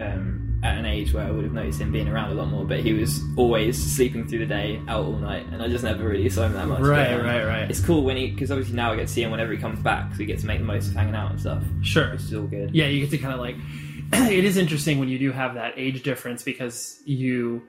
[0.00, 2.66] Um, at an age where I would have noticed him being around a lot more,
[2.66, 6.06] but he was always sleeping through the day, out all night, and I just never
[6.06, 6.80] really saw him that much.
[6.82, 7.70] Right, But, um, right, right.
[7.70, 9.80] It's cool when he, because obviously now I get to see him whenever he comes
[9.80, 12.10] back, so he gets to make the most of hanging out and stuff, Sure.
[12.12, 12.74] which is all good.
[12.74, 13.56] Yeah, you get to kind of like.
[14.30, 17.62] it is interesting when you do have that age difference because you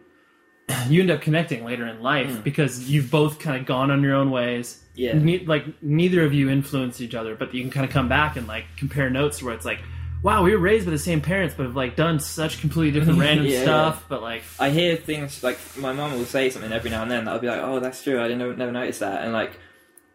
[0.90, 4.16] you end up connecting later in life because you've both kind of gone on your
[4.16, 4.82] own ways.
[4.96, 5.14] Yeah.
[5.18, 8.36] Ne- like neither of you influenced each other, but you can kind of come back
[8.38, 9.80] and like compare notes where it's like,
[10.24, 13.20] wow, we were raised by the same parents, but have like done such completely different
[13.28, 14.06] random Yeah, stuff.
[14.08, 17.26] But like, I hear things like my mom will say something every now and then
[17.26, 18.22] that I'll be like, "Oh, that's true.
[18.22, 19.58] I didn't never, notice that." And like,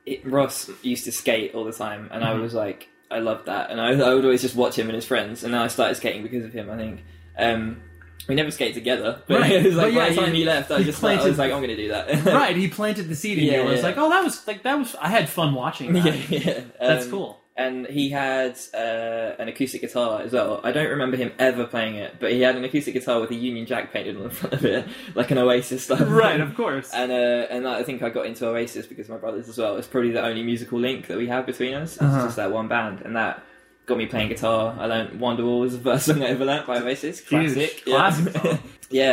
[0.04, 2.42] it, Ross used to skate all the time, and I Mm-hmm.
[2.42, 5.04] was like, I loved that, and I, I would always just watch him and his
[5.06, 5.42] friends.
[5.42, 6.70] And then I started skating because of him.
[6.70, 7.02] I think
[7.38, 7.82] um,
[8.28, 9.52] we never skated together, but Right.
[9.52, 11.52] it was like But yeah, by the time he- left, I just I was like,
[11.52, 12.24] I'm going to do that.
[12.26, 13.60] right, he planted the seed in you.
[13.60, 13.86] I was yeah.
[13.86, 14.94] like, oh, that was like that was.
[14.96, 16.30] I had fun watching that.
[16.30, 16.60] yeah, yeah.
[16.80, 17.40] That's Um, cool.
[17.58, 20.60] And he had uh, an acoustic guitar as well.
[20.62, 23.34] I don't remember him ever playing it, but he had an acoustic guitar with a
[23.34, 26.02] Union Jack painted on the front of it, like an Oasis stuff.
[26.06, 26.92] Right, of course.
[26.92, 29.78] And uh, and I think I got into Oasis because of my brothers as well.
[29.78, 31.94] It's probably the only musical link that we have between us.
[31.94, 32.24] It's Uh-huh.
[32.24, 33.42] just that one band, and that
[33.86, 34.76] got me playing guitar.
[34.78, 37.20] I learned Wonderwall was the first song I ever learnt by Oasis.
[37.20, 37.82] Classic.
[37.86, 38.58] Yeah.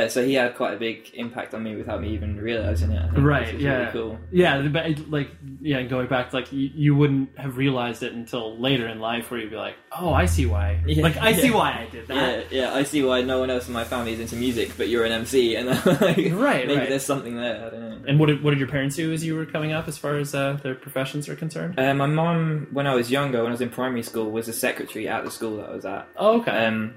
[0.03, 2.99] yeah, so he had quite a big impact on me without me even realizing it.
[3.03, 3.77] I think, Right, yeah.
[3.79, 4.19] really cool.
[4.31, 5.29] Yeah, but it- like
[5.61, 9.39] yeah, going back, like you, you wouldn't have realized it until later in life, where
[9.39, 12.51] you'd be like, "Oh, I see why." Yeah, like I see why I did that.
[12.51, 14.89] Yeah, yeah, I see why no one else in my family is into music, but
[14.89, 16.89] you're an MC, and like, Right, maybe right.
[16.89, 17.65] there's something there.
[17.65, 17.99] I don't know.
[18.07, 20.17] And what did what did your parents do as you were coming up, as far
[20.17, 21.79] as uh, their professions are concerned?
[21.79, 24.53] Uh, my mom, when I was younger, when I was in primary school, was a
[24.67, 26.07] secretary at the school that I was at.
[26.17, 26.51] Oh, okay.
[26.65, 26.95] Um,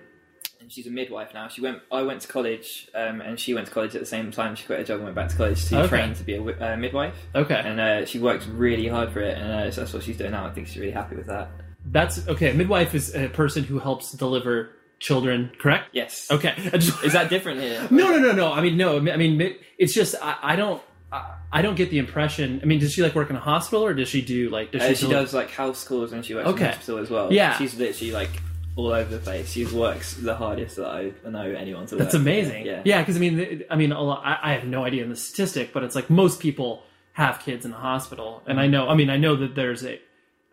[0.61, 1.47] and she's a midwife now.
[1.49, 1.79] She went.
[1.93, 4.55] I went to college, um, and she went to college at the same time.
[4.57, 5.89] She quit her job and went back to college to Okay.
[5.89, 7.15] train to be a wi- uh, midwife.
[7.35, 10.17] okay, And uh, she worked really hard for it, and uh, so that's what she's
[10.17, 10.47] doing now.
[10.47, 11.49] I think she's really happy with that.
[11.87, 12.53] that's okay.
[12.53, 15.53] Midwife is a person who helps deliver children.
[15.63, 15.85] Correct.
[15.93, 16.29] Yes.
[16.37, 16.55] Okay.
[16.85, 17.87] Just- Is that different here?
[17.91, 18.53] no, no, no, no.
[18.53, 18.97] I mean, no.
[18.97, 19.41] I mean,
[19.79, 20.81] it's just I, I don't.
[21.13, 22.61] I, I don't get the impression.
[22.63, 24.73] I mean, does she like work in a hospital or does she do like?
[24.73, 26.65] Does Uh, she, she does like house calls and she works Okay.
[26.67, 27.33] in hospital as well.
[27.33, 27.57] Yeah.
[27.59, 28.31] she's literally like
[28.75, 29.53] all over the place.
[29.53, 32.03] She works the hardest that I know anyone to work.
[32.05, 32.67] That's amazing.
[32.67, 33.01] Yeah, yeah.
[33.01, 35.73] Because I mean, I mean, a lot, I, I have no idea in the statistic,
[35.73, 38.89] but it's like most people have kids in the hospital, and I know.
[38.89, 39.99] I mean, I know that there's a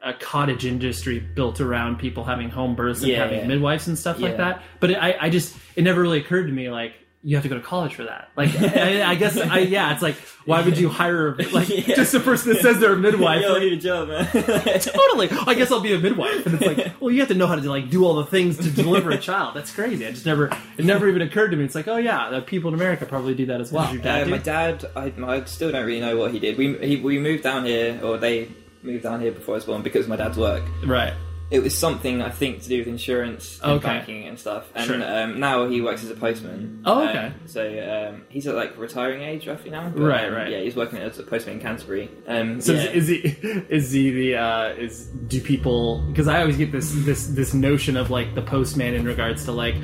[0.06, 3.48] a cottage industry built around people having home births and Yeah, having yeah.
[3.48, 4.62] midwives and stuff like that.
[4.82, 6.94] But it, I, I just, it never really occurred to me like.
[7.26, 8.30] You have to go to college for that.
[8.36, 11.96] Like, I, I guess, I, yeah, it's like, why would you hire like Yeah.
[11.96, 13.42] just a person that says they're a midwife?
[13.42, 14.26] Yo, I need a job, man.
[14.34, 15.30] totally.
[15.32, 16.46] I guess I'll be a midwife.
[16.46, 18.58] And it's like, well, you have to know how to like do all the things
[18.58, 19.56] to deliver a child.
[19.56, 20.06] That's crazy.
[20.06, 21.64] I just never, it never even occurred to me.
[21.64, 23.94] It's like, oh yeah, the people in America probably do that as well.
[23.94, 26.58] Your dad Uh, my dad, I, I still don't really know what he did.
[26.58, 28.50] We he, we moved down here, or they
[28.82, 30.64] moved down here before I was born because of my dad's work.
[30.86, 31.14] right.
[31.52, 33.88] It was something I think to do with insurance and Okay.
[33.88, 34.66] banking and stuff.
[34.74, 35.04] And Sure.
[35.24, 36.82] um, now he works as a postman.
[36.84, 37.32] Oh, Um, okay.
[37.46, 39.92] so um, he's at like retiring age roughly now.
[39.94, 40.50] but, Right, um, right.
[40.50, 42.10] Yeah, he's working as a postman in Canterbury.
[42.28, 42.90] Um, So yeah.
[42.90, 43.18] is, is he
[43.70, 47.98] is he the uh, is do people because I always get this this this notion
[47.98, 49.76] of like the postman in regards to like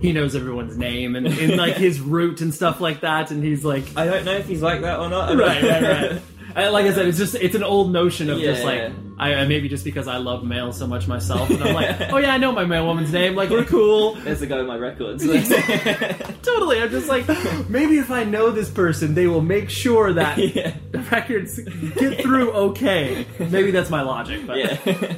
[0.00, 3.64] he knows everyone's name and, and like his route and stuff like that and he's
[3.64, 5.34] like I don't know if he's like that or not.
[5.38, 6.22] right right right.
[6.54, 8.90] I, like I said, it's just it's an old notion of just like yeah.
[9.18, 12.34] I maybe just because I love mail so much myself, and I'm like, oh yeah,
[12.34, 13.34] I know my mail woman's name.
[13.34, 14.14] Like we're cool.
[14.16, 15.22] There's the guy with my records.
[16.42, 16.80] totally.
[16.80, 17.28] I'm just like,
[17.68, 20.74] maybe if I know this person, they will make sure that yeah.
[20.90, 23.26] the records get through okay.
[23.38, 25.16] Maybe that's my logic, but yeah.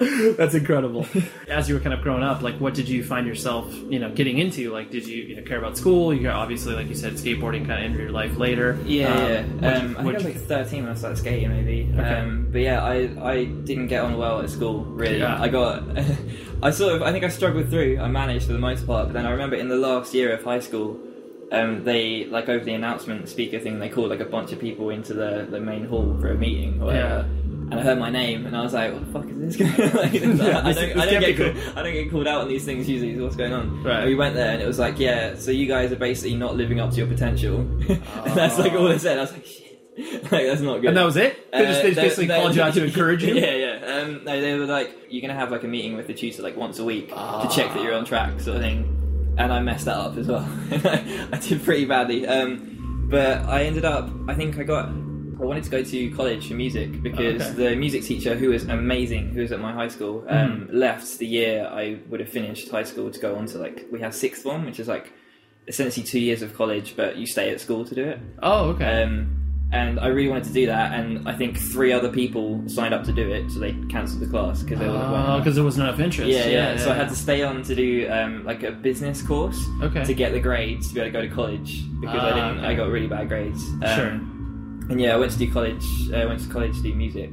[0.36, 1.06] that's incredible.
[1.48, 4.10] As you were kind of growing up, like, what did you find yourself, you know,
[4.10, 4.72] getting into?
[4.72, 6.14] Like, did you, you know, care about school?
[6.14, 8.78] You got obviously, like you said, skateboarding kind of entered your life later.
[8.86, 9.42] Yeah, Um, yeah.
[9.42, 11.88] what'd you- Um, I think I was like 13 when I started skating, maybe.
[11.92, 12.02] Okay.
[12.14, 12.94] Um, but yeah, I,
[13.32, 15.18] I didn't get on well at school, really.
[15.18, 15.40] Yeah.
[15.40, 15.82] I got,
[16.62, 17.98] I sort of, I think I struggled through.
[18.00, 20.44] I managed for the most part, but then I remember in the last year of
[20.44, 20.98] high school,
[21.50, 24.90] um, they, like over the announcement speaker thing, they called like a bunch of people
[24.90, 27.28] into the, the main hall for a meeting or whatever.
[27.70, 29.60] And I heard my name, and I was like, "What the fuck is this?"
[29.94, 32.88] like, I, don't, I don't get, called, I don't get called out on these things
[32.88, 33.14] usually.
[33.16, 33.82] So what's going on?
[33.82, 34.00] Right.
[34.00, 36.56] And we went there, and it was like, "Yeah, so you guys are basically not
[36.56, 37.88] living up to your potential." and
[38.34, 39.18] that's like all they said.
[39.18, 39.64] I was like, "Shit."
[39.98, 40.88] like that's not good.
[40.88, 41.50] And that was it?
[41.52, 43.34] They just, they just Uh, basically called you out to encourage you?
[43.34, 43.96] Yeah, yeah.
[43.96, 46.56] Um, no, they were like, you're gonna have like a meeting with the tutor like
[46.56, 49.34] once a week to check that you're on track, sort of thing.
[49.38, 50.48] And I messed that up as well.
[50.70, 52.26] I did pretty badly.
[52.28, 54.88] Um, but I ended up, I think I got.
[55.40, 57.70] I wanted to go to college for music because Okay.
[57.70, 61.26] the music teacher, who was amazing, who was at my high school, um, left the
[61.26, 64.42] year I would have finished high school to go on to like we have sixth
[64.42, 65.12] form, which is like
[65.68, 68.18] essentially two years of college, but you stay at school to do it.
[68.42, 69.02] Oh, okay.
[69.02, 69.34] Um,
[69.70, 73.04] and I really wanted to do that, and I think three other people signed up
[73.04, 76.30] to do it, so they cancelled the class because they because there wasn't enough interest.
[76.30, 79.62] yeah, yeah, So I had to stay on to do um, like a business course
[79.82, 80.04] Okay.
[80.04, 82.58] to get the grades to be able to go to college because I Ah, didn't.
[82.64, 82.66] okay.
[82.66, 83.62] I got really bad grades.
[83.82, 84.20] Um, Sure.
[84.90, 85.84] And yeah, I went to do college.
[86.12, 87.30] I went to college to do music.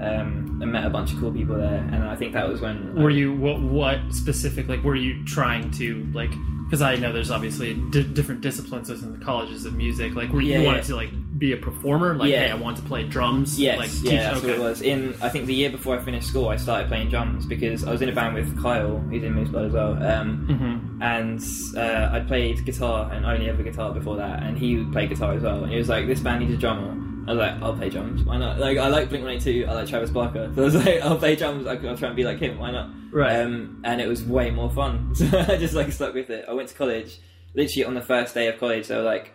[0.00, 2.94] Um, and met a bunch of cool people there, and I think that was when.
[2.94, 6.30] Were I- you what, what specific like were you trying to like
[6.66, 10.42] because I know there's obviously di- different disciplines within the colleges of music like were
[10.42, 10.82] you Yeah, wanted yeah.
[10.84, 12.44] to like be a performer like Yeah.
[12.46, 14.48] hey I want to play drums Yes, like yeah, that's okay.
[14.50, 14.82] what it was.
[14.82, 17.90] In I think the year before I finished school, I started playing drums because I
[17.90, 19.92] was in a band with Kyle, who's in Moose Blood as well.
[20.00, 21.02] Um, Mhm.
[21.02, 21.40] And
[21.76, 25.42] uh, I played guitar and only ever guitar before that, and he played guitar as
[25.42, 25.62] well.
[25.64, 26.94] And he was like, "This band needs a drummer."
[27.26, 28.22] I was like, "I'll play drums.
[28.22, 29.66] Why not?" Like I like Blink One Eight Two.
[29.68, 30.50] I like Travis Barker.
[30.54, 31.66] So I was like, "I'll play drums.
[31.66, 32.58] I'll I'll try and be like him.
[32.58, 33.40] Why not?" Right.
[33.40, 35.12] Um, and it was way more fun.
[35.14, 36.44] So I just like stuck with it.
[36.48, 37.18] I went to college.
[37.54, 39.32] Literally on the first day of college, they were like,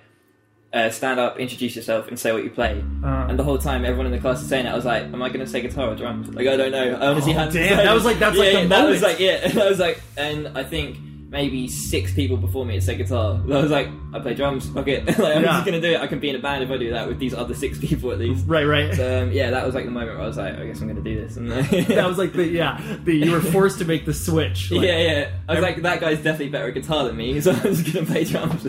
[0.71, 3.83] uh, "Stand up, introduce yourself, and say what you play." Uh, And the whole time,
[3.85, 4.69] everyone in the class is saying it.
[4.69, 6.95] I was like, "Am I going to say guitar or drums?" Like, I don't know.
[6.95, 7.53] I honestly Oh, hadn't.
[7.53, 7.87] damn, decided.
[7.87, 9.39] that was like- that's like yeah, the that was like yeah.
[9.49, 10.97] And I was like, and I think
[11.33, 13.33] maybe six people before me had said guitar.
[13.51, 14.69] I was like, I play drums.
[14.69, 15.05] Fuck it.
[15.19, 15.51] like, I'm Yeah.
[15.53, 15.99] just to do it.
[15.99, 18.11] I can be in a band if I do that with these other six people
[18.11, 18.45] at least.
[18.47, 20.65] right right So um, yeah, that was like the moment where I was like, I
[20.67, 21.35] guess I'm to do this.
[21.35, 24.81] And that was like the yeah the you were forced to make the switch like,
[24.85, 25.31] yeah, yeah.
[25.49, 28.05] I was like, that guy's definitely better at guitar than me, so I'm just to
[28.05, 28.63] play drums.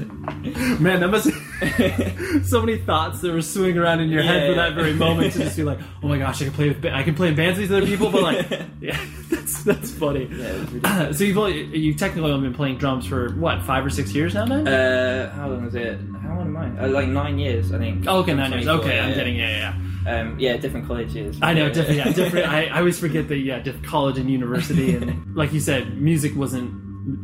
[0.81, 1.29] man that must
[2.45, 4.69] so many thoughts that were swinging around in your head for yeah.
[4.69, 7.03] that very moment to just be like oh my gosh I can play with I
[7.03, 8.51] can play in bands with these other people but like
[8.81, 8.99] yeah
[9.31, 13.63] that's that's funny Yeah, so you've only, you technically only been playing drums for what
[13.63, 15.99] five or six years now then Uh, how long is it?
[16.23, 16.85] How long am I?
[16.85, 18.05] Uh, like nine years, I think.
[18.07, 18.67] Oh, okay, nine years.
[18.67, 19.15] Okay, yeah, I'm yeah.
[19.15, 19.75] getting yeah,
[20.05, 20.21] yeah.
[20.21, 21.39] Um, yeah, different colleges.
[21.41, 21.73] I know, Yeah.
[21.73, 22.49] different, yeah, different.
[22.49, 26.71] I, I always forget that, yeah, college and university, and like you said, music wasn't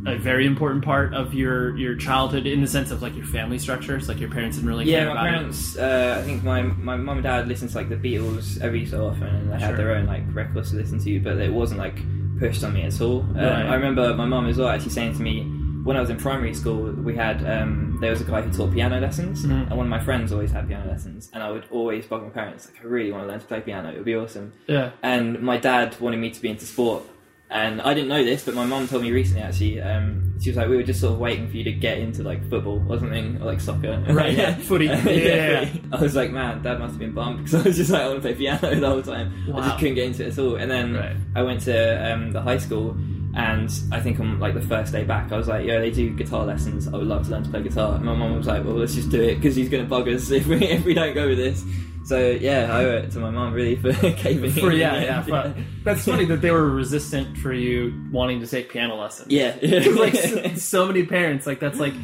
[0.07, 3.59] a very important part of your your childhood in the sense of like your family
[3.59, 4.09] structures.
[4.09, 5.77] Like your parents didn't really Yeah, care my about parents.
[5.79, 9.07] Uh, I think my my mum and dad listened to like the Beatles every so
[9.07, 9.66] often, and they Sure.
[9.69, 11.99] had their own like records to listen to, but it wasn't like
[12.38, 13.21] pushed on me at all.
[13.23, 15.43] Um, I remember my mum as well actually saying to me
[15.83, 18.73] when I was in primary school, we had um, there was a guy who taught
[18.75, 19.69] piano lessons, Mhm.
[19.69, 22.29] and one of my friends always had piano lessons, and I would always bug my
[22.29, 23.88] parents like, I really want to learn to play piano.
[23.90, 24.53] It would be awesome.
[24.66, 24.90] Yeah.
[25.03, 27.05] And my dad wanted me to be into sport.
[27.52, 29.80] And I didn't know this, but my mum told me recently actually.
[29.82, 32.22] Um, she was like, we were just sort of waiting for you to get into
[32.22, 34.02] like football or something, or like soccer.
[34.08, 34.84] Right, yeah, footy.
[34.86, 35.84] Yeah, yeah, footy.
[35.92, 38.06] I was like, man, dad must have been bummed because I was just like, I
[38.08, 39.52] want to play piano the whole time.
[39.54, 40.54] I just couldn't get into it at all.
[40.56, 41.16] And then Right.
[41.34, 42.96] I went to um, the high school,
[43.34, 46.10] and I think on like the first day back, I was like, yeah, they do
[46.10, 46.86] guitar lessons.
[46.86, 47.96] I would love to learn to play guitar.
[47.96, 50.08] And my mum was like, well, let's just do it because he's going to bug
[50.08, 51.64] us if we if we don't go with this.
[52.04, 54.78] So yeah, I owe it to my mum really for caving For in.
[54.78, 55.22] yeah, yeah.
[55.22, 59.30] For, that's funny that they were resistant for you wanting to take piano lessons.
[59.30, 59.56] Yeah,
[59.96, 61.94] like so, so many parents, like that's like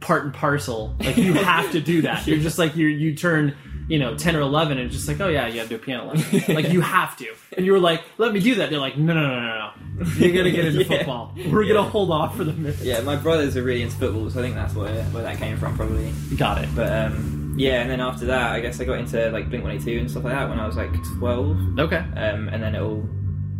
[0.00, 0.96] part and parcel.
[0.98, 2.26] Like you have to do that.
[2.26, 3.54] You're just like you you turn
[3.88, 5.82] you know ten or eleven and it's just like oh yeah you have to do
[5.82, 6.54] a piano lesson.
[6.54, 7.26] like you have to.
[7.56, 8.70] And you were like let me do that.
[8.70, 10.06] They're like no no no no no.
[10.16, 10.96] You're gonna get into Yeah.
[10.98, 11.34] football.
[11.50, 11.74] We're Yeah.
[11.74, 12.80] gonna hold off for the minute.
[12.80, 15.56] Yeah, my brothers are really into football, so I think that's where where that came
[15.58, 16.10] from probably.
[16.36, 16.68] Got it.
[16.74, 19.72] But um, yeah, and then after that, I guess I got into like Blink One
[19.74, 21.96] Eight Two and stuff like that when I was like twelve, Okay.
[21.96, 23.08] um, and then it all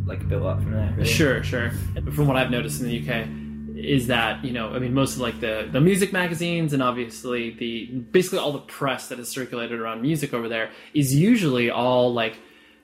[0.05, 0.93] like built up from there.
[0.97, 1.09] Really.
[1.09, 1.71] Sure, sure.
[2.13, 3.29] From what I've noticed in the UK,
[3.77, 7.51] is that you know, I mean, most of like the the music magazines and obviously
[7.51, 12.13] the basically all the press that is circulated around music over there is usually all
[12.13, 12.37] like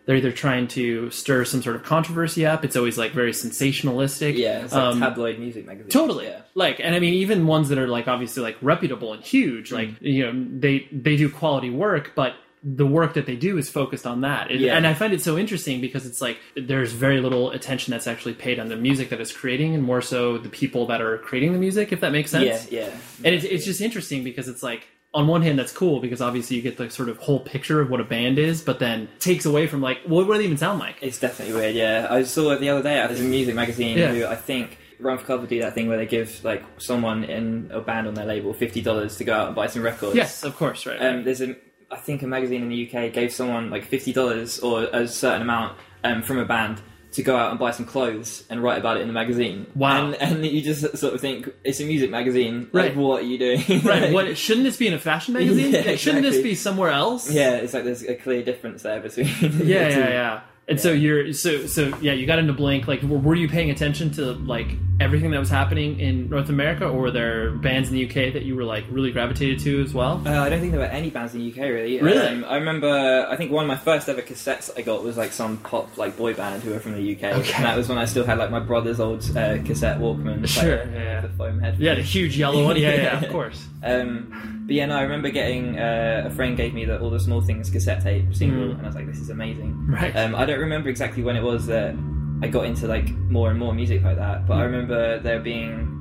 [0.09, 2.65] they're either trying to stir some sort of controversy up.
[2.65, 4.39] It's always like very sensationalistic.
[4.39, 5.91] Yeah, it's like Um, tabloid music magazine.
[5.91, 6.25] Totally.
[6.25, 6.41] Yeah.
[6.55, 9.91] Like, and I mean, even ones that are like obviously like reputable and huge, like
[9.91, 9.97] Mm.
[10.01, 12.33] you know, they they do quality work, but
[12.65, 14.51] the work that they do is focused on that.
[14.51, 14.77] It- Yeah.
[14.77, 18.35] And I find it so interesting because it's like there's very little attention that's actually
[18.35, 21.53] paid on the music that is creating, and more so the people that are creating
[21.53, 22.47] the music, if that makes sense.
[22.73, 22.91] Yeah, yeah.
[23.25, 24.89] And it's it's just interesting because it's like.
[25.15, 27.89] On one hand, that's cool because obviously you get the sort of whole picture of
[27.91, 30.79] what a band is, but then takes away from like, what, do they even sound
[30.79, 30.97] like?
[31.01, 31.75] It's definitely weird.
[31.75, 32.95] Yeah, I saw it the other day.
[33.07, 34.13] There's a music magazine Yeah.
[34.13, 37.71] who I think Run for Cover do that thing where they give like someone in
[37.73, 40.15] a band on their label fifty dollars to go out and buy some records.
[40.17, 41.01] Yes, of course, right.
[41.01, 41.57] Um, there's a,
[41.91, 45.43] I think a magazine in the UK gave someone like fifty dollars or a certain
[45.43, 48.97] amount um, from a band to go out and buy some clothes and write about
[48.99, 49.67] it in the magazine.
[49.75, 50.07] Wow.
[50.07, 52.69] And, and you just sort of think it's a music magazine.
[52.73, 52.97] Like, Right.
[52.97, 53.81] what are you doing?
[53.83, 54.13] Right.
[54.19, 55.73] What shouldn't this be in a fashion magazine?
[55.85, 57.31] Yeah, Shouldn't this be somewhere else?
[57.31, 59.27] Yeah, it's like there's a clear difference there between.
[59.41, 60.01] the Yeah, two.
[60.01, 60.41] yeah, yeah.
[60.69, 62.13] And so you're so so yeah.
[62.13, 62.87] You got into Blink.
[62.87, 64.67] Like, were, were you paying attention to like
[65.01, 68.43] everything that was happening in North America, or were there bands in the UK that
[68.43, 70.21] you were like really gravitated to as well?
[70.27, 71.99] Uh, I don't think there were any bands in the UK really.
[72.03, 72.19] Really?
[72.27, 73.27] Um, I remember.
[73.31, 76.19] I think one of my first ever cassettes I got was like some pop like
[76.19, 77.53] boy band who were from the UK, Okay.
[77.55, 80.41] and that was when I still had like my brother's old uh, cassette Walkman.
[80.41, 81.23] like, Sure, yeah.
[81.23, 81.79] The foam head.
[81.79, 82.77] Yeah, the huge yellow one.
[82.77, 83.65] Yeah, yeah, of course.
[83.83, 87.19] Um, but yeah, no, I remember getting uh, a friend gave me the All the
[87.19, 88.73] Small Things cassette tape single, Mm.
[88.77, 89.87] and I was like, this is amazing.
[89.89, 90.15] Right.
[90.15, 91.95] Um, I don't remember exactly when it was that
[92.43, 94.71] I got into like more and more music like that, but I Mm.
[94.71, 95.95] remember there being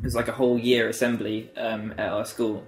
[0.00, 2.64] it was like a whole year assembly um, at our school.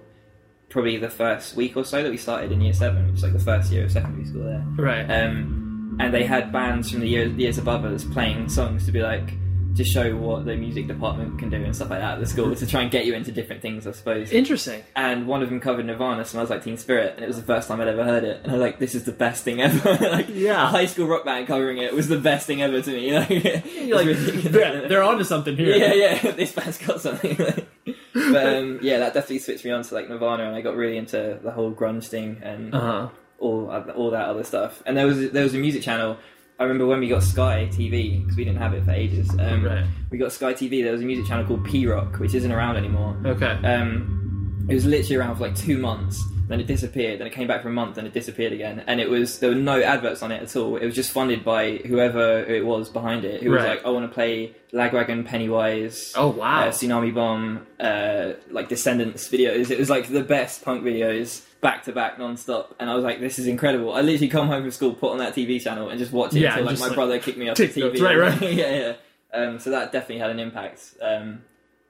[0.69, 3.33] Probably the first week or so that we started in year seven, which was like
[3.33, 4.63] the first year of secondary school there.
[4.77, 5.05] Right.
[5.09, 9.01] Um, and they had bands from the years, years above us playing songs to be
[9.01, 9.33] like
[9.79, 12.55] to show what the music department can do and stuff like that at the school
[12.55, 14.83] to try and get you into different things, I suppose Interesting.
[14.95, 17.67] and one of them covered Nirvana, smells like Teen Spirit, and it was the first
[17.67, 19.97] time I'd ever heard it, and I was like, "This is the best thing ever!"
[20.11, 20.63] like, Yeah.
[20.63, 23.11] a high school rock band covering it was the best thing ever to me.
[23.17, 25.75] Like, You're like, they're, they're onto something here.
[25.75, 27.35] yeah, yeah, this band's got something.
[27.35, 30.97] but um, yeah, that definitely switched me on to like Nirvana, and I got really
[30.97, 33.09] into the whole grunge thing and Uh huh.
[33.39, 34.83] all all that other stuff.
[34.85, 36.17] And there was there was a music channel.
[36.59, 39.29] I remember when we got Sky TV because we didn't have it for ages.
[39.39, 39.85] Um, Right.
[40.11, 40.83] We got Sky TV.
[40.83, 43.15] There was a music channel called P Rock, which isn't around anymore.
[43.25, 43.45] Okay.
[43.63, 46.21] Um, it was literally around for like two months.
[46.49, 47.19] Then it disappeared.
[47.19, 47.95] Then it came back for a month.
[47.95, 48.83] Then it disappeared again.
[48.87, 50.75] And it was there were no adverts on it at all.
[50.77, 53.41] It was just funded by whoever it was behind it.
[53.43, 56.67] Who was like, I want to play Lagwagon, Pennywise, Oh wow.
[56.67, 59.69] uh, Tsunami Bomb, uh, like Descendents videos.
[59.69, 63.19] It was like the best punk videos back to back non-stop and I was like
[63.19, 65.99] this is incredible I literally come home from school put on that TV channel and
[65.99, 68.01] just watch it Yeah, until like my like, brother kicked me off the TV.
[68.01, 68.41] Right, right.
[68.53, 68.93] yeah yeah
[69.33, 71.41] um, so that definitely had an impact um,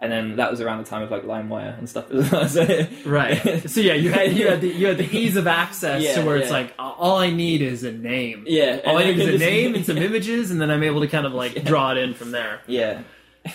[0.02, 2.88] and then that was around the time of like LimeWire and stuff as well so
[3.06, 3.38] Right.
[3.70, 6.26] So yeah, you had you had the you had the ease of access Yeah, to
[6.26, 6.54] where it's yeah.
[6.54, 8.46] like all I need is a name.
[8.48, 11.08] Yeah, All I need is a name and some images, and then I'm able to
[11.08, 12.62] kind of like draw it in from there.
[12.66, 13.02] yeah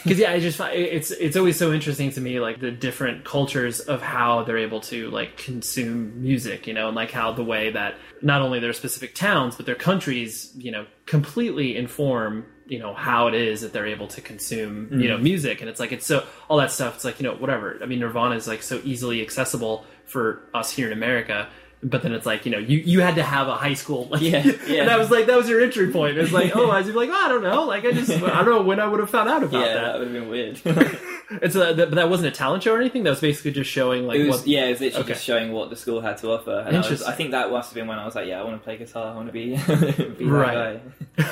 [0.03, 3.24] Because yeah, I just find it's it's always so interesting to me like the different
[3.24, 7.45] cultures of how they're able to like consume music, you know, and like how the
[7.45, 12.78] way that not only their specific towns but their countries, you know, completely inform you
[12.78, 15.22] know how it is that they're able to consume you know mm.
[15.22, 15.61] music.
[15.61, 17.78] And it's like it's so all that stuff it's like you know whatever.
[17.82, 21.49] I mean nirvana is like so easily accessible for us here in america
[21.87, 24.22] but then it's like you know you you had to have a high school like
[24.22, 24.80] Yeah, yeah.
[24.80, 27.11] and that was like that was your entry point it's like oh i was like
[27.11, 29.28] oh, i don't know like i just i don't know when i would have found
[29.28, 30.61] out about yeah that that would have been weird
[31.43, 33.70] it's a, that, but that wasn't a talent show or anything that was basically just
[33.70, 35.12] showing like it was what yeah it was literally Okay.
[35.12, 37.12] just showing what the school had to offer and I, was, Interesting.
[37.12, 38.76] I think that must have been when I was like yeah I want to play
[38.78, 40.80] guitar I want to be, be that Right.
[41.18, 41.30] guy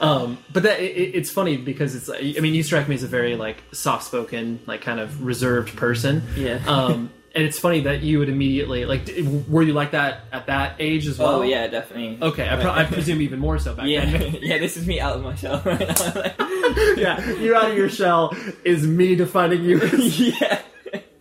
[0.00, 3.08] um but that it- it's funny because it's i mean you strike me as a
[3.08, 6.60] very like soft spoken like kind of reserved person Yeah.
[6.66, 9.08] um and it's funny that you would immediately like
[9.48, 12.60] were you like that at that age as oh, well oh yeah definitely okay i,
[12.60, 15.22] pro- I presume even more so back yeah then yeah this is me out of
[15.22, 16.34] my shell right now
[16.96, 20.62] yeah you're out of your shell is me defining you yeah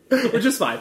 [0.10, 0.80] which is fine.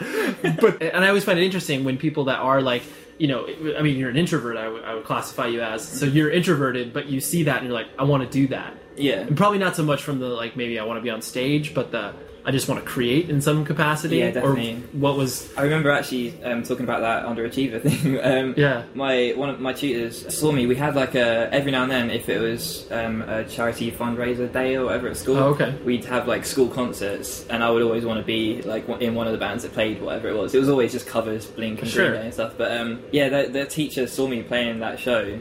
[0.61, 2.83] But and I always find it interesting when people that are like,
[3.19, 4.57] you know, I mean, you're an introvert.
[4.57, 5.87] I would- I would classify you as.
[5.87, 8.75] So you're introverted, but you see that and you're like, I want to do that.
[8.99, 11.23] Yeah And probably not so much from the like maybe I want to be on
[11.23, 12.13] stage, but the
[12.45, 14.19] I just want to create in some capacity.
[14.19, 14.73] Yeah, definitely.
[14.73, 18.19] Or what was I remember actually um, talking about that underachiever thing.
[18.25, 18.85] Um, Yeah.
[18.95, 20.67] My one of my tutors saw me.
[20.67, 24.51] We had like a every now and then, if it was um, a charity fundraiser
[24.51, 25.37] day or whatever at school.
[25.37, 25.77] Oh, okay.
[25.85, 29.27] We'd have like school concerts, and I would always want to be like in one
[29.27, 30.55] of the bands that played whatever it was.
[30.55, 32.09] It was always just covers, Blink and Sure.
[32.09, 32.55] Green Day and stuff.
[32.57, 35.39] But um, yeah, the, the teacher saw me playing that show.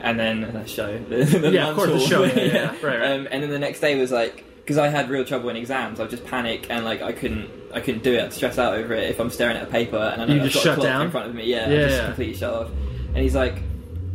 [0.00, 3.10] And then uh, show the, the Yeah, of course, the show, yeah, yeah, right, right.
[3.12, 5.98] Um, and then the next day was like because I had real trouble in exams.
[5.98, 8.22] I would just panic and like I couldn't I couldn't do it.
[8.22, 10.42] I'd stress out over it if I'm staring at a paper and I know You
[10.42, 11.02] I've just got a shut clock down?
[11.06, 11.44] in front of me.
[11.46, 12.04] Yeah, Yeah, I just yeah.
[12.06, 12.70] completely shut off.
[13.08, 13.62] And he's like.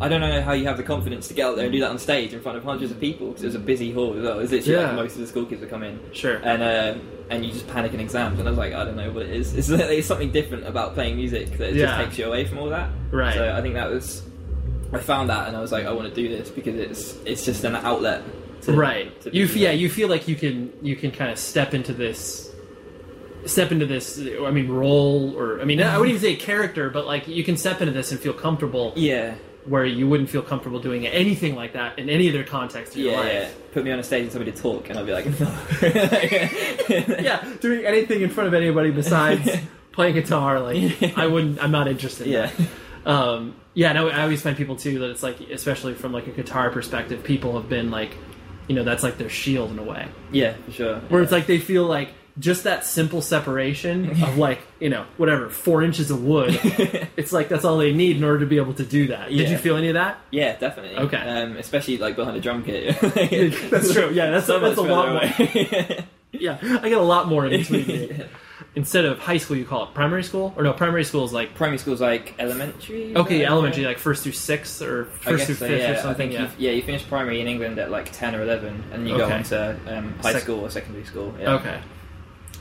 [0.01, 1.89] I don't know how you have the confidence to get out there and do that
[1.91, 4.23] on stage in front of hundreds of people because it was a busy hall as
[4.23, 4.37] well.
[4.39, 4.87] It was literally Yeah.
[4.87, 6.41] like most of the school kids would come in, sure?
[6.43, 6.95] and uh,
[7.29, 8.37] and you just panic in exams.
[8.39, 9.53] And I was like, I don't know what it is.
[9.53, 11.85] It's, it's something different about playing music that it Yeah.
[11.85, 12.89] just takes you away from all that.
[13.11, 13.33] Right.
[13.35, 14.23] So I think that was
[14.93, 17.45] I found that and I was like, I want to do this because it's it's
[17.45, 18.23] just an outlet.
[18.63, 19.19] To, right.
[19.21, 22.49] to You yeah, you feel like you can you can kind of step into this
[23.45, 27.05] step into this I mean role or I mean I wouldn't even say character but
[27.05, 29.35] like you can step into this and feel comfortable Yeah.
[29.65, 33.11] where you wouldn't feel comfortable doing anything like that in any other context of your
[33.11, 33.33] Yeah, life.
[33.33, 33.49] yeah.
[33.73, 35.47] Put me on a stage and tell me to talk, and I'll be like, no.
[37.21, 39.49] Yeah, doing anything in front of anybody besides
[39.91, 41.61] playing guitar, like I wouldn't.
[41.61, 42.27] I'm not interested.
[42.27, 42.45] In Yeah.
[42.47, 42.67] that.
[43.05, 46.27] Um, yeah, and I, I always find people too that it's like, especially from like
[46.27, 48.11] a guitar perspective, people have been like,
[48.67, 50.95] you know, that's like their shield in a way, Yeah, for sure.
[51.09, 55.49] where it's like they feel like just that simple separation of like you know whatever
[55.49, 56.59] four inches of wood,
[57.17, 59.29] it's like that's all they need in order to be able to do that.
[59.29, 60.17] Did you feel any of that?
[60.31, 60.97] Yeah, definitely.
[60.97, 61.17] Okay.
[61.17, 62.99] Um, especially like behind a drum kit.
[63.69, 64.09] That's true.
[64.11, 66.05] Yeah, that's so that's a lot more.
[66.31, 68.25] Yeah, I get a lot more in between.
[68.75, 70.73] Instead of high school, you call it primary school, or no?
[70.73, 73.15] Primary school is like Primary school is like elementary.
[73.15, 73.47] okay, right?
[73.51, 75.91] elementary, like first through sixth or I first through so, fifth yeah.
[75.91, 76.29] or I something.
[76.31, 76.41] think Yeah.
[76.57, 79.17] you, yeah, you finish primary in England at like ten or eleven, and then you
[79.17, 79.33] go Okay.
[79.35, 81.35] on to um, high Sec- school or secondary school.
[81.39, 81.79] Yeah, Okay.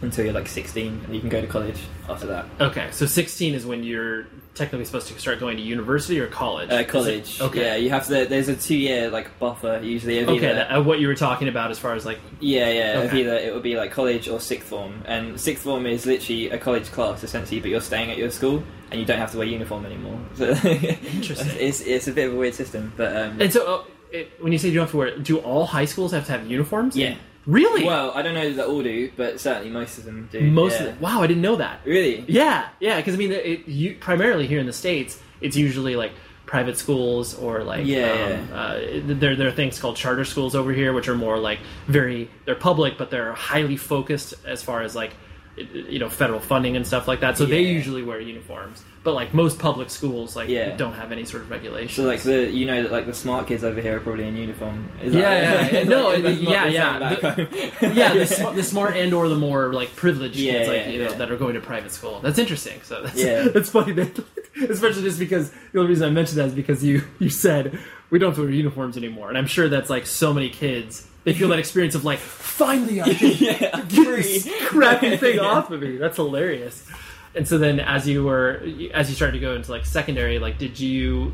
[0.02, 1.78] Until you're like sixteen, and you can go to college
[2.08, 2.46] after that.
[2.60, 2.88] Okay.
[2.90, 6.70] So sixteen is when you're technically supposed to start going to university or college.
[6.70, 7.40] Uh, Is it- college.
[7.40, 7.60] okay.
[7.64, 8.26] Yeah, you have to.
[8.26, 10.18] There's a two year like buffer usually.
[10.18, 12.68] Of Okay, either- that, uh, what you were talking about as far as like Yeah,
[12.70, 13.02] yeah.
[13.06, 13.20] Okay.
[13.20, 16.58] either it would be like college or sixth form, and sixth form is literally a
[16.58, 19.46] college class essentially, but you're staying at your school and you don't have to wear
[19.46, 20.18] uniform anymore.
[20.34, 21.48] So Interesting.
[21.60, 24.52] It's it's a bit of a weird system, but um, And so, uh, it, when
[24.52, 26.96] you say you don't have to wear, do all high schools have to have uniforms?
[26.96, 27.14] yeah.
[27.46, 27.84] Really?
[27.84, 30.40] Well, I don't know that all do, but certainly most of them do.
[30.42, 30.86] Most yeah.
[30.86, 31.80] of the, wow, I didn't know that.
[31.84, 32.24] Really?
[32.28, 36.12] Yeah, yeah, because I mean, it, you, primarily here in the states, it's usually like
[36.46, 38.78] private schools or like Yeah, um, Uh,
[39.18, 42.54] there there are things called charter schools over here, which are more like very they're
[42.54, 45.14] public, but they're highly focused as far as like
[45.56, 47.36] you know federal funding and stuff like that.
[47.36, 50.74] So they usually wear uniforms, but like most public schools, like Yeah.
[50.76, 51.94] don't have any sort of regulations.
[51.94, 54.36] So like the you know that like the smart kids over here are probably in
[54.36, 54.88] uniform.
[55.02, 55.84] Is Yeah, that, yeah, yeah.
[55.88, 56.98] No, Like, yeah, yeah.
[56.98, 60.76] The- yeah, the, sm- the smart and or the more like privileged Yeah, kids, like
[60.86, 62.20] yeah, you know, that are going to private school.
[62.20, 62.80] That's interesting.
[62.82, 63.48] So that's Yeah.
[63.54, 63.92] that's funny.
[63.92, 64.24] That,
[64.70, 67.78] especially just because the only reason I mentioned that is because you you said
[68.08, 71.08] we don't have to wear uniforms anymore, and I'm sure that's like so many kids.
[71.24, 75.70] They feel that experience of like, finally, I can yeah, get this crappy thing off
[75.70, 75.96] of me.
[75.96, 76.86] That's hilarious.
[77.34, 78.62] And so then, as you were,
[78.92, 81.32] as you started to go into like secondary, like, did you,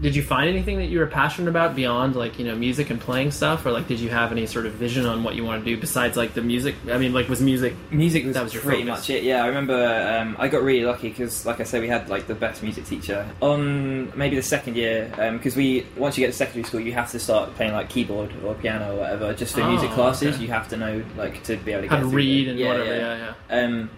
[0.00, 3.00] did you find anything that you were passionate about beyond like you know music and
[3.00, 5.64] playing stuff, or like did you have any sort of vision on what you want
[5.64, 6.74] to do besides like the music?
[6.90, 7.74] I mean, like was music?
[7.90, 9.00] Music was, That was your pretty focus.
[9.00, 9.22] much it.
[9.22, 9.74] Yeah, I remember
[10.20, 12.84] um, I got really lucky because, like I said, we had like the best music
[12.84, 15.10] teacher on maybe the second year.
[15.32, 18.30] Because we once you get to secondary school, you have to start playing like keyboard
[18.44, 19.32] or piano or whatever.
[19.34, 20.42] Just for Oh, music classes, okay.
[20.44, 22.50] you have to know like to be able to get to read it.
[22.52, 22.94] and whatever.
[22.96, 23.64] Yeah, yeah.
[23.64, 23.90] Um,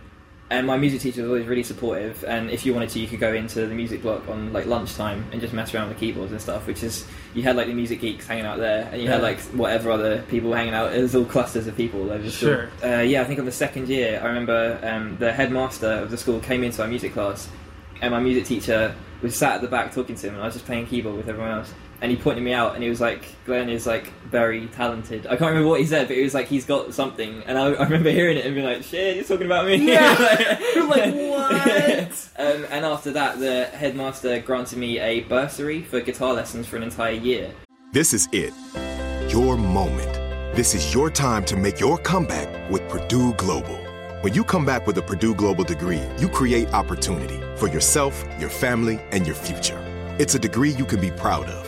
[0.50, 2.24] and my music teacher was always really supportive.
[2.24, 5.26] And if you wanted to, you could go into the music block on like lunchtime
[5.30, 6.66] and just mess around with the keyboards and stuff.
[6.66, 9.38] Which is you had like the music geeks hanging out there, and you had like
[9.52, 10.94] whatever other people hanging out.
[10.94, 12.04] It was all clusters of people.
[12.06, 12.70] They were just all- Sure.
[12.82, 16.16] uh, yeah, I think on the second year, I remember um, the headmaster of the
[16.16, 17.48] school came into our music class,
[18.00, 20.54] and my music teacher was sat at the back talking to him, and I was
[20.54, 21.72] just playing keyboard with everyone else.
[22.00, 25.30] And he pointed me out, and he was like, "Glenn is like very talented." I
[25.30, 27.42] can't remember what he said, but he was like he's got something.
[27.46, 30.58] And I, I remember hearing it and being like, "Shit, you're talking about me." Yeah.
[30.74, 36.34] You're like, "What?" um, and after that, the headmaster granted me a bursary for guitar
[36.34, 37.52] lessons for an entire year.
[37.92, 38.52] This is it.
[39.32, 40.28] Your moment.
[40.54, 43.76] This is your time to make your comeback with Purdue Global.
[44.22, 48.48] When you come back with a Purdue Global degree, you create opportunity for yourself, your
[48.48, 49.78] family, and your future.
[50.18, 51.67] It's a degree you can be proud of,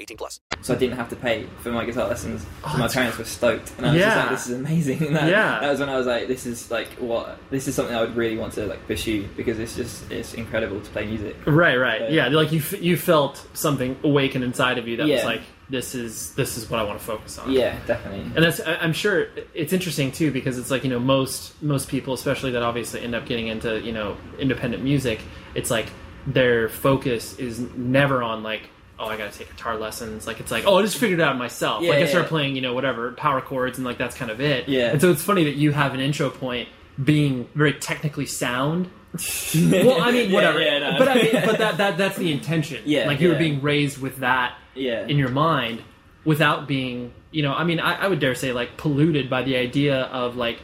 [0.00, 0.40] 18 plus.
[0.62, 2.46] so I didn't have to pay for my guitar lessons.
[2.70, 4.20] So my parents were stoked, and I was just Yeah.
[4.22, 5.58] like, "This is amazing." And that, Yeah.
[5.60, 7.38] that was when I was like, "This is like what?
[7.50, 10.80] This is something I would really want to like pursue because it's just it's incredible
[10.80, 12.00] to play music." Right, right.
[12.00, 15.42] But- Yeah, like you f- you felt something awaken inside of you that was like
[15.68, 17.52] this is this is what I want to focus on.
[17.52, 18.22] Yeah, definitely.
[18.34, 21.88] And that's I- I'm sure it's interesting too because it's like, you know, most most
[21.88, 25.20] people especially that obviously end up getting into, you know, independent music,
[25.54, 25.86] it's like
[26.26, 28.62] their focus is never on like
[29.00, 30.26] oh, I got to take guitar lessons.
[30.26, 31.82] Like it's like, oh, I just figured it out myself.
[31.82, 32.28] Yeah, like I yeah, start yeah.
[32.28, 34.68] playing, you know, whatever power chords, and like that's kind of it.
[34.68, 34.90] Yeah.
[34.90, 36.68] And so it's funny that you have an intro point
[37.02, 38.90] being very technically sound.
[39.54, 40.60] well, I mean, whatever.
[40.60, 40.98] yeah, no.
[40.98, 42.82] But I mean, but that, that that's the intention.
[42.84, 45.06] Yeah, Like you were being raised with that Yeah.
[45.06, 45.82] in your mind
[46.24, 49.56] without being, you know, I mean, I, I would dare say like polluted by the
[49.56, 50.60] idea of like,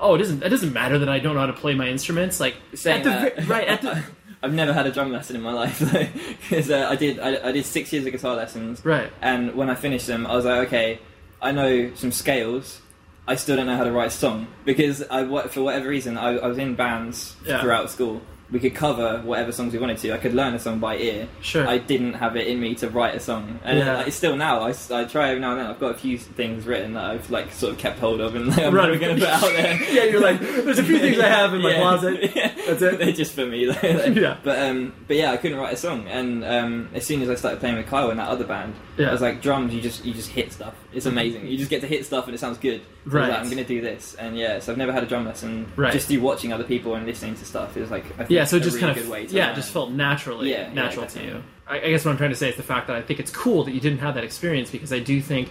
[0.00, 2.40] oh, it doesn't it doesn't matter that I don't know how to play my instruments.
[2.40, 2.54] Like
[2.86, 4.02] at the uh, that, right at the
[4.42, 6.06] I've never had a drum lesson in my life though,
[6.40, 8.84] because uh, I did I, I did six years of guitar lessons.
[8.84, 9.10] Right.
[9.20, 10.98] And when I finished them, I was like, okay,
[11.40, 12.80] I know some scales.
[13.26, 16.36] I still don't know how to write a song because I for whatever reason I,
[16.38, 17.60] I was in bands Yeah.
[17.60, 18.20] throughout school.
[18.52, 20.12] We could cover whatever songs we wanted to.
[20.12, 21.26] I could learn a song by ear.
[21.40, 21.66] Sure.
[21.66, 23.96] I didn't have it in me to write a song, and Yeah.
[23.98, 25.66] like, still now I, I try every now and then.
[25.68, 28.48] I've got a few things written that I've like sort of kept hold of, and
[28.48, 28.88] like, I'm Right.
[28.88, 29.82] never going to put out there.
[29.92, 31.80] yeah, you're like, there's a few things I have in my Yeah.
[31.80, 32.30] closet.
[32.36, 32.52] Yeah.
[32.66, 32.98] That's it.
[32.98, 33.64] They're just for me.
[33.66, 33.88] though.
[33.88, 34.36] Yeah.
[34.44, 37.34] But um, but yeah, I couldn't write a song, and um, as soon as I
[37.34, 39.08] started playing with Kyle in that other band, Yeah.
[39.08, 40.74] I was like, drums, you just you just hit stuff.
[40.92, 41.16] It's mm-hmm.
[41.16, 41.46] amazing.
[41.46, 42.82] You just get to hit stuff, and it sounds good.
[43.04, 43.30] So Right.
[43.30, 44.58] like, I'm gonna do this, and yeah.
[44.58, 45.70] So I've never had a drum lesson.
[45.76, 45.92] Right.
[45.92, 47.74] Just through watching other people and listening to stuff.
[47.74, 49.54] Was like I think Yeah, so just really kind good of way to yeah, learn.
[49.56, 51.42] just felt naturally Yeah, yeah, natural to you.
[51.66, 53.30] I, I guess what I'm trying to say is the fact that I think it's
[53.30, 55.48] cool that you didn't have that experience because I do think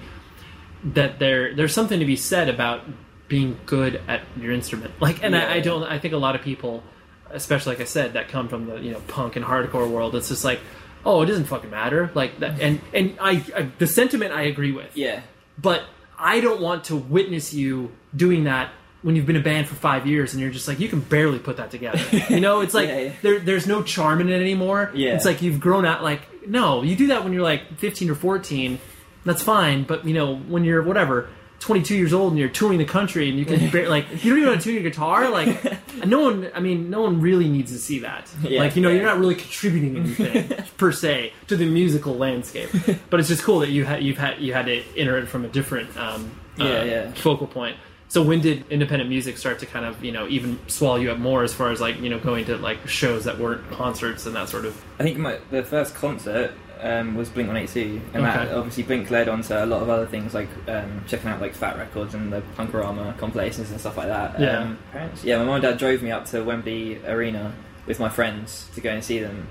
[0.84, 2.82] that there there's something to be said about
[3.28, 4.94] being good at your instrument.
[5.00, 5.84] Like, and I, I don't.
[5.84, 6.84] I think a lot of people,
[7.32, 10.28] especially like I said, that come from the you know punk and hardcore world, it's
[10.28, 10.60] just like,
[11.06, 12.12] oh, it doesn't fucking matter.
[12.14, 15.22] Like that, and and I, I the sentiment I agree with Yeah.
[15.58, 15.84] but
[16.20, 18.70] I don't want to witness you doing that
[19.02, 21.40] when you've been a band for five years and you're just like you can barely
[21.40, 22.00] put that together.
[22.30, 23.12] You know, it's like Yeah, yeah.
[23.24, 24.92] There, there's no charm in it anymore.
[24.94, 25.16] Yeah.
[25.16, 26.04] it's like you've grown out.
[26.04, 28.80] Like no, you do that when you're like 15 or 14.
[29.26, 31.30] That's fine, but you know when you're whatever.
[31.72, 34.40] 22 years old and you're touring the country and you can bar- like you don't
[34.40, 37.48] even know how to tune your guitar like no one I mean no one really
[37.48, 38.96] needs to see that Yeah, like you know yeah.
[38.98, 42.70] you're not really contributing anything per se to the musical landscape
[43.10, 45.46] but it's just cool that you had you've had you had to enter it from
[45.46, 47.12] a different um, uh, Yeah, yeah.
[47.14, 47.78] focal point.
[48.10, 51.18] So when did independent music start to kind of you know even swallow you up
[51.20, 54.36] more as far as like you know going to like shows that weren't concerts and
[54.36, 56.52] that sort of I think my the first concert
[56.82, 59.82] um, was Blink One Eighty Two, and that obviously Blink led on to a lot
[59.84, 63.70] of other things like um, checking out like Fat Wreck Chords and the Punkorama compilations
[63.72, 64.40] and stuff like that.
[64.40, 64.60] Yeah.
[64.60, 65.38] Um, parents, yeah.
[65.38, 67.54] My mum and dad drove me up to Wembley Arena
[67.86, 69.48] with my friends to go and see them.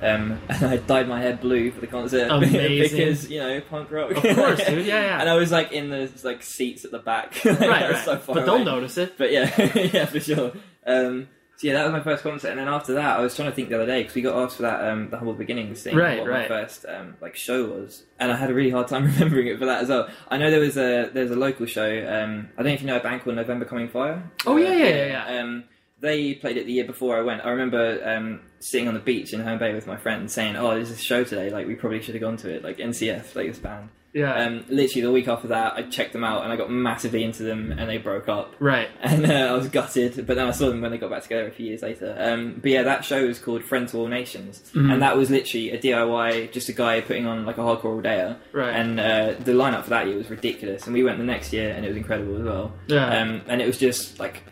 [0.00, 4.12] Um, and I dyed my hair blue for the concert because you know punk rock.
[4.12, 4.86] Of course, dude.
[4.86, 5.18] Yeah, yeah.
[5.20, 8.16] and I was like in the like seats at the back, Like, right right so
[8.16, 8.64] far but they'll away.
[8.64, 10.52] notice it But yeah, yeah, for sure.
[10.86, 11.28] Um,
[11.58, 13.54] so yeah, that was my first concert, and then after that, I was trying to
[13.54, 15.96] think the other day because we got asked for that um, the humble beginnings thing,
[15.96, 16.48] Right, what right.
[16.48, 19.58] my first um, like show was, and I had a really hard time remembering it
[19.58, 20.08] for that as well.
[20.28, 21.84] I know there was a there's a local show.
[21.84, 24.22] Um, I don't know if you know a band called November Coming Fire.
[24.46, 25.40] Oh, yeah, yeah, yeah, yeah.
[25.42, 25.64] Um,
[26.00, 27.44] they played it the year before I went.
[27.44, 30.70] I remember um, sitting on the beach in Herne Bay with my friends saying, "Oh,
[30.74, 31.50] there's this show today.
[31.50, 32.62] Like, we probably should have gone to it.
[32.62, 36.24] Like NCF, like this band." Yeah Um, literally the week after that, I checked them
[36.24, 39.52] out and I got massively into them, and they broke up right and uh, I
[39.52, 40.26] was gutted.
[40.26, 42.16] But then I saw them when they got back together a few years later.
[42.18, 44.90] Um, but yeah, that show was called Friends to All Nations, Mm-hmm.
[44.90, 48.02] and that was literally a DIY, just a guy putting on like a hardcore all
[48.02, 48.36] dayer.
[48.52, 48.74] Right.
[48.74, 51.70] And uh, the lineup for that year was ridiculous, and we went the next year,
[51.70, 52.72] and it was incredible as well.
[52.86, 53.06] Yeah.
[53.20, 54.42] Um, and it was just like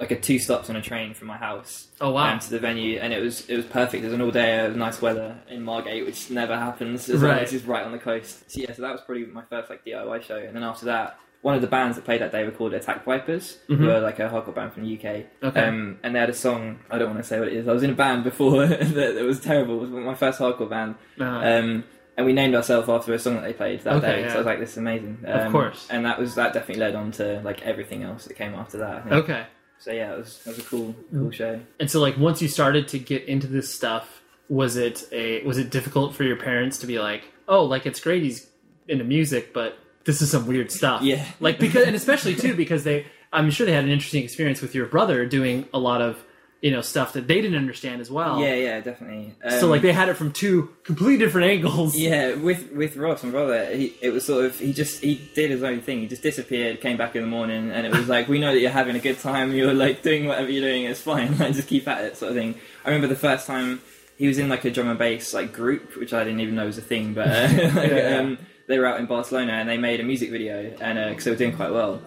[0.00, 1.88] like a two stops on a train from my house.
[2.00, 2.32] Oh, wow.
[2.32, 4.02] um, to the venue, and it was it was perfect.
[4.02, 7.08] It was an all day, it was nice weather in Margate, which never happens.
[7.08, 7.42] As Right.
[7.42, 8.50] It's just right on the coast.
[8.50, 11.18] So yeah, so that was probably my first like DIY show, and then after that.
[11.42, 14.18] One of the bands that played that day were called Attack Vipers, who are like
[14.18, 15.02] a hardcore band from the UK.
[15.02, 15.46] Mm-hmm.
[15.46, 15.64] Okay.
[15.64, 16.80] Um, and they had a song.
[16.90, 17.66] I don't want to say what it is.
[17.66, 19.76] I was in a band before that, that was terrible.
[19.82, 20.96] It was my first hardcore band.
[21.18, 21.38] Uh-huh.
[21.38, 21.84] Um,
[22.18, 24.20] and we named ourselves after a song that they played that Okay, day.
[24.20, 24.28] yeah.
[24.28, 25.86] So I was like, "This is amazing." Of Um, course.
[25.88, 28.96] And that was that definitely led on to like everything else that came after that.
[28.96, 29.12] I think.
[29.14, 29.46] okay
[29.80, 31.20] So yeah, it was it was a cool Mm.
[31.20, 31.60] cool show.
[31.80, 35.58] and so like once you started to get into this stuff was it a was
[35.58, 38.46] it difficult for your parents to be like oh, like it's great he's
[38.88, 41.02] into music, but this is some weird stuff.
[41.02, 41.24] Yeah.
[41.40, 44.74] like because and especially too because they, I'm sure they had an interesting experience with
[44.74, 46.22] your brother doing a lot of
[46.60, 48.40] you know stuff that they didn't understand as well.
[48.40, 49.34] Yeah, yeah, definitely.
[49.48, 51.96] So Um, like they had it from two completely different angles.
[51.96, 55.50] Yeah, with with Ross, my brother, he, it was sort of he just he did
[55.50, 56.00] his own thing.
[56.00, 58.60] He just disappeared, came back in the morning, and it was like we know that
[58.60, 59.52] you're having a good time.
[59.52, 60.84] You're like doing whatever you're doing.
[60.84, 61.36] It's fine.
[61.38, 62.54] Like just keep at it, sort of thing.
[62.84, 63.80] I remember the first time
[64.18, 66.66] he was in like a drum and bass like group, which I didn't even know
[66.66, 67.14] was a thing.
[67.14, 68.18] But uh, like, Yeah.
[68.20, 71.30] um, they were out in Barcelona and they made a music video, and because they
[71.30, 72.02] were doing quite well.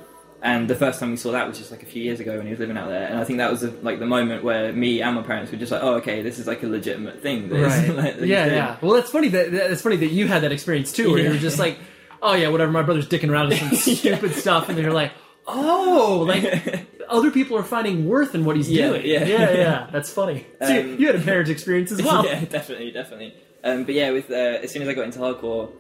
[0.45, 2.45] And the first time we saw that was just like a few years ago when
[2.45, 4.73] he was living out there, and I think that was the, like the moment where
[4.73, 7.47] me and my parents were just like, "Oh, okay, this is like a legitimate thing."
[7.53, 7.95] This, Right.
[7.95, 8.57] like, yeah, doing.
[8.57, 8.75] yeah.
[8.81, 11.29] Well, it's funny that that- it's funny that you had that experience too, where you
[11.29, 11.79] were just like,
[12.21, 12.71] oh yeah, whatever.
[12.73, 15.13] My brother's dicking around with some stupid stuff, and then you're like,
[15.47, 19.05] oh, like other people are finding worth in what he's Yeah, doing.
[19.05, 19.25] yeah.
[19.25, 19.87] yeah, yeah.
[19.93, 20.45] That's funny.
[20.61, 22.25] So you- Um, you had a marriage experience as well.
[22.25, 23.33] yeah, definitely, definitely.
[23.63, 24.33] Um, but yeah, with uh,
[24.63, 25.71] as soon as I got into hardcore,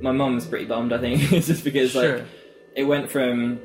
[0.00, 0.94] my mum was pretty bummed.
[0.94, 2.18] I think it's just because Sure.
[2.20, 2.26] like
[2.74, 3.60] it went from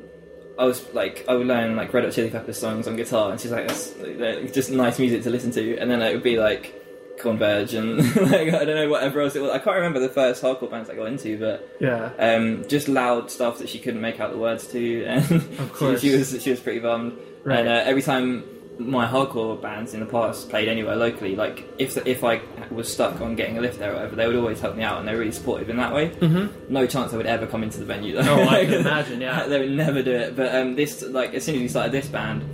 [0.58, 3.40] I was like I would learn like Red Hot Chili Peppers songs on guitar, and
[3.40, 6.38] she's like, "That's like, just nice music to listen to," and then it would be
[6.38, 6.80] like
[7.18, 9.50] Converge and like I don't know whatever else it was.
[9.50, 12.10] I can't remember the first hardcore bands I got into, but Yeah.
[12.18, 16.00] um, just loud stuff that she couldn't make out the words to, and Of course.
[16.00, 17.16] she, she was she was pretty bummed.
[17.44, 17.58] Right.
[17.60, 18.44] And uh, every time
[18.78, 23.20] my hardcore bands in the past played anywhere locally, like if if I was stuck
[23.20, 25.12] on getting a lift there or whatever, they would always help me out, and they
[25.12, 26.10] were really supportive in that way.
[26.10, 26.72] Mm-hmm.
[26.72, 28.14] No chance I would ever come into the venue.
[28.14, 28.22] Though.
[28.22, 29.46] Oh, I can imagine, yeah.
[29.46, 30.36] they would never do it.
[30.36, 32.50] But um, this like as soon as we started this band.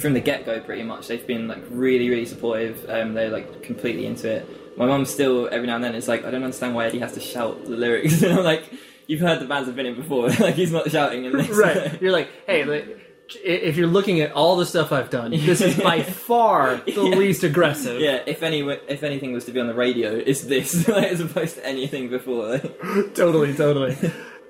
[0.00, 2.84] From the get go, pretty much, they've been like really, really supportive.
[2.90, 4.76] Um, they're like completely into it.
[4.76, 7.12] My mum still every now and then is like, I don't understand why Eddie has
[7.12, 8.20] to shout the lyrics.
[8.20, 8.64] and I'm like,
[9.06, 10.28] you've heard the bands I've been in before.
[10.40, 11.48] like he's not shouting in this.
[11.50, 12.02] right.
[12.02, 13.03] You're like, hey, like,
[13.42, 17.16] if you're looking at all the stuff I've done, this is by far the Yeah.
[17.16, 18.00] least aggressive.
[18.00, 21.56] Yeah, if any if anything was to be on the radio, it's this as opposed
[21.56, 22.58] to anything before.
[23.14, 23.96] totally, totally.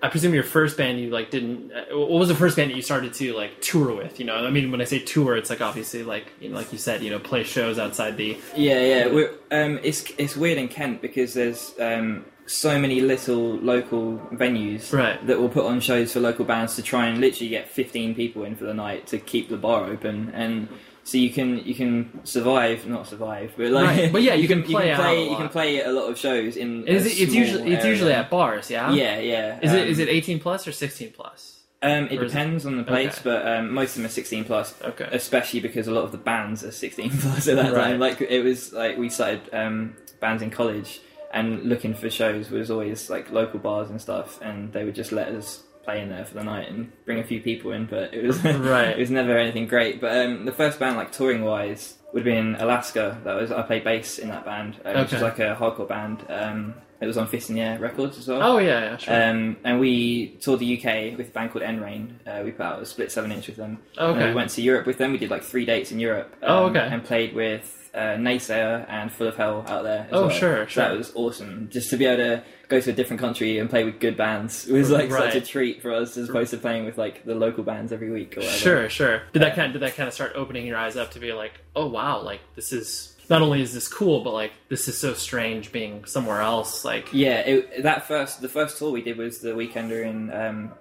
[0.05, 1.73] I presume your first band you like didn't.
[1.73, 4.21] Uh, what was the first band that you started to like tour with?
[4.21, 6.73] You know, I mean, when I say tour, it's like obviously like you know, like
[6.73, 8.37] you said, you know, play shows outside the.
[8.55, 9.07] yeah, yeah.
[9.07, 14.93] We're, um, it's it's weird in Kent because there's um, so many little local venues
[14.93, 15.27] Right.
[15.27, 18.45] that will put on shows for local bands to try and literally get 15 people
[18.45, 20.69] in for the night to keep the bar open and.
[21.07, 24.63] So you can you can survive, not survive, but like, Right, but yeah, you can
[24.63, 25.39] play you can a play, you lot.
[25.41, 26.87] can play a lot of shows in.
[26.89, 27.21] Is it?
[27.21, 28.91] It's usually it's usually at bars, yeah.
[28.91, 29.59] Yeah, yeah.
[29.63, 31.61] Is it um, is it 18 plus or 16 plus?
[31.83, 33.23] Um, it Or is it- depends on the place, Okay.
[33.25, 34.75] but um, most of them are 16 plus.
[34.83, 35.07] Okay.
[35.13, 37.85] Especially because a lot of the bands are 16 plus at that Right.
[37.85, 37.99] time.
[38.01, 41.01] Like it was like we started um, bands in college,
[41.35, 45.13] and looking for shows was always like local bars and stuff, and they would just
[45.13, 47.87] let us play in there for the night and bring a few people in.
[47.87, 48.89] But it was Right.
[48.89, 50.01] it was never anything great.
[50.01, 53.21] But um, the first band, like touring wise, would be in Alaska.
[53.25, 55.17] That was I played bass in that band, uh, which Okay.
[55.17, 56.25] was like a hardcore band.
[56.29, 58.41] Um, it was on Fist in the Air Records as well.
[58.43, 59.15] Oh yeah, yeah, sure.
[59.31, 62.19] Um, and we toured the UK with a band called N Rain.
[62.27, 63.79] Uh, we put out a split seven inch with them.
[63.99, 64.19] Okay.
[64.21, 65.13] And we went to Europe with them.
[65.13, 66.35] We did like three dates in Europe.
[66.43, 66.79] um, Oh, okay.
[66.91, 70.01] And played with uh, Naysayer and Full of Hell out there.
[70.03, 70.31] As Oh, well.
[70.31, 71.69] sure, So That was awesome.
[71.71, 74.67] Just to be able to go to a different country and play with good bands
[74.71, 77.63] was like such a treat for us, as opposed to playing with like the local
[77.63, 78.57] bands every week or whatever.
[78.59, 79.23] Sure, sure.
[79.33, 81.53] Did that kind did that kind of start opening your eyes up to be like,
[81.77, 85.15] oh wow, like this is not only is this cool, but like this is so
[85.15, 86.85] strange being somewhere else.
[86.85, 90.33] Like, Yeah, it, that first the first tour we did was the weekender in.
[90.33, 90.73] Um,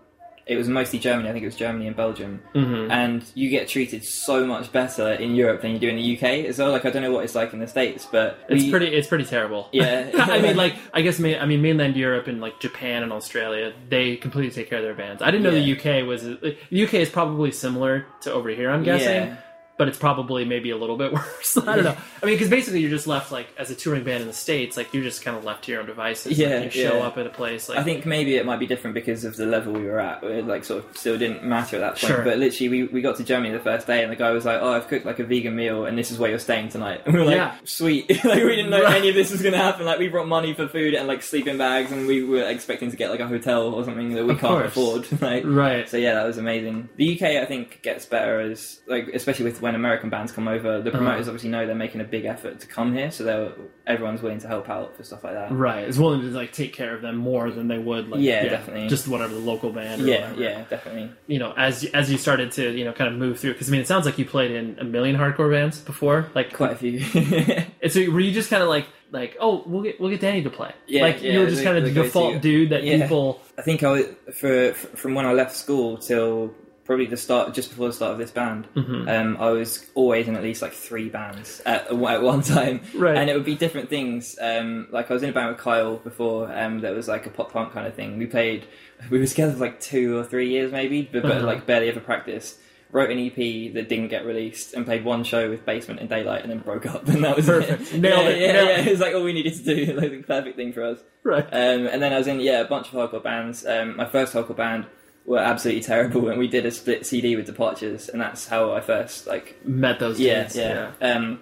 [0.45, 1.29] it was mostly Germany.
[1.29, 2.41] I think it was Germany and Belgium.
[2.53, 2.91] Mm-hmm.
[2.91, 6.45] And you get treated so much better in Europe than you do in the UK
[6.45, 6.71] as well.
[6.71, 9.07] Like I don't know what it's like in the states, but it's we- pretty it's
[9.07, 9.69] pretty terrible.
[9.73, 10.09] Yeah.
[10.15, 14.17] I mean, like I guess I mean mainland Europe and like Japan and Australia, they
[14.17, 15.21] completely take care of their bands.
[15.21, 15.75] I didn't know Yeah.
[15.75, 18.69] the UK was the UK is probably similar to over here.
[18.69, 19.27] I'm guessing.
[19.27, 19.35] Yeah.
[19.75, 21.57] But it's probably maybe a little bit worse.
[21.57, 21.97] I don't know.
[22.21, 24.77] I mean, because basically you're just left like as a touring band in the states,
[24.77, 26.37] like you're just kind of left to your own devices.
[26.37, 27.03] Yeah, like, you show yeah.
[27.07, 27.67] up at a place.
[27.69, 30.23] Like I think maybe it might be different because of the level we were at.
[30.23, 32.13] It like sort of still didn't matter at that point.
[32.13, 32.23] Sure.
[32.23, 34.59] But literally, we, we got to Germany the first day, and the guy was like,
[34.61, 37.13] "Oh, I've cooked like a vegan meal, and this is where you're staying tonight." And
[37.15, 37.55] we were like, Yeah.
[37.63, 38.97] "Sweet!" like we didn't know Right.
[38.97, 39.87] any of this was going to happen.
[39.87, 42.95] Like we brought money for food and like sleeping bags, and we were expecting to
[42.97, 45.03] get like a hotel or something that we Of can't course.
[45.07, 45.21] afford.
[45.21, 45.89] like Right.
[45.89, 46.89] So yeah, that was amazing.
[46.95, 50.69] The UK, I think, gets better as like especially with when American bands come over.
[50.75, 50.81] Uh-huh.
[50.81, 53.51] The promoters obviously know they're making a big effort to come here, so they're
[53.87, 55.51] everyone's willing to help out for stuff like that.
[55.51, 58.07] Right, is willing to like take care of them more than they would.
[58.09, 58.87] Like, Yeah, definitely.
[58.87, 60.01] Just whatever the local band.
[60.01, 60.41] Or Yeah, whatever.
[60.41, 61.11] yeah, definitely.
[61.27, 63.71] You know, as as you started to you know kind of move through, because I
[63.71, 66.29] mean, it sounds like you played in a million hardcore bands before.
[66.35, 66.99] Like, Quite a few.
[67.81, 70.41] and so were you just kind of like like oh we'll get we'll get Danny
[70.43, 70.73] to play?
[70.87, 73.01] Yeah, like yeah, you were just kind of the default dude that Yeah.
[73.03, 73.41] people.
[73.57, 74.05] I think I was
[74.39, 76.53] for from when I left school till
[76.85, 79.07] probably the start, just before the start of this band, Mm-hmm.
[79.07, 83.15] um, I was always in at least like three bands at, at one time, Right.
[83.17, 84.37] And it would be different things.
[84.41, 87.29] Um, like I was in a band with Kyle before, um, that was like a
[87.29, 88.17] pop punk kind of thing.
[88.17, 88.65] We played,
[89.09, 91.45] we were together for like two or three years maybe, but, but Uh-huh.
[91.45, 92.59] like barely ever practiced.
[92.91, 96.43] Wrote an EP that didn't get released and played one show with Basement and Daylight
[96.43, 97.91] and then broke up and that was Perfect.
[97.91, 97.99] it.
[98.01, 98.39] Nailed yeah, it.
[98.41, 98.87] Yeah, Nailed yeah, it.
[98.87, 100.99] it was like all we needed to do, like the perfect thing for us.
[101.23, 101.43] Right.
[101.45, 103.65] Um, and then I was in yeah a bunch of hardcore bands.
[103.65, 104.85] Um, my first hardcore band
[105.25, 108.81] were absolutely terrible, and we did a split CD with Departures, and that's how I
[108.81, 110.55] first like Met those yeah dudes.
[110.57, 110.91] yeah.
[111.01, 111.39] Um,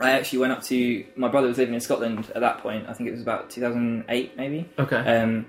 [0.00, 2.88] I actually went up to my brother was living in Scotland at that point.
[2.88, 4.68] I think it was about 2008 maybe.
[4.78, 4.96] Okay.
[4.96, 5.46] Um,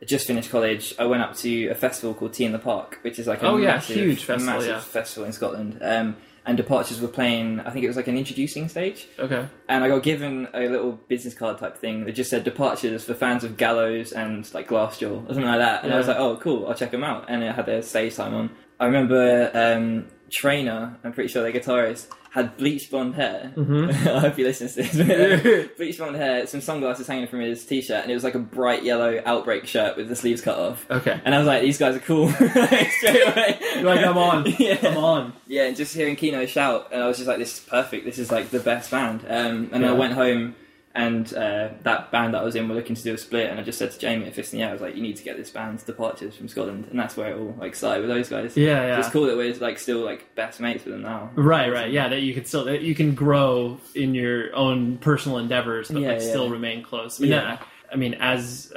[0.00, 0.94] I just finished college.
[0.98, 3.46] I went up to a festival called T in the Park, which is like a
[3.48, 4.80] Oh, yeah, massive, huge festival, massive yeah.
[4.80, 5.78] festival in Scotland.
[5.82, 6.16] Um,
[6.50, 7.60] and Departures were playing.
[7.60, 9.46] I think it was like an introducing stage okay.
[9.68, 13.14] and I got given a little business card type thing that just said departures for
[13.14, 15.84] fans of Gallows and like Glassjaw or something like that.
[15.84, 17.26] And I was like, oh, cool, I'll check them out.
[17.28, 18.50] And it had their stage time on.
[18.80, 23.52] I remember um, Trainer, I'm pretty sure their guitarist, had bleached blonde hair.
[23.56, 24.08] Mm-hmm.
[24.08, 25.68] I hope you listen to this.
[25.76, 28.38] bleached blonde hair, some sunglasses hanging from his t shirt, and it was like a
[28.38, 30.88] bright yellow outbreak shirt with the sleeves cut off.
[30.90, 31.20] Okay.
[31.24, 32.28] And I was like, these guys are cool.
[32.32, 33.58] Straight away.
[33.74, 34.46] You're like, I'm on.
[34.58, 34.78] Yeah.
[34.82, 35.32] I'm on.
[35.48, 38.04] Yeah, and just hearing Kino shout, and I was just like, "This is perfect.
[38.04, 39.90] This is like the best band." Um, and Yeah.
[39.90, 40.54] I went home,
[41.00, 43.58] and uh, that band that I was in were looking to do a split, and
[43.58, 45.16] I just said to Jamie at Fist in the Air, I was like, "You need
[45.16, 48.10] to get this band's Departures from Scotland," and that's where it all like started with
[48.10, 48.56] those guys.
[48.56, 48.94] Yeah, yeah.
[48.96, 51.30] So it's cool that we're like still like best mates with them now.
[51.34, 52.08] Right, right, yeah.
[52.08, 56.10] That you can still that you can grow in your own personal endeavors, but Yeah,
[56.12, 57.20] like still remain close.
[57.20, 57.58] I mean, Yeah.
[57.90, 58.72] I, I mean, as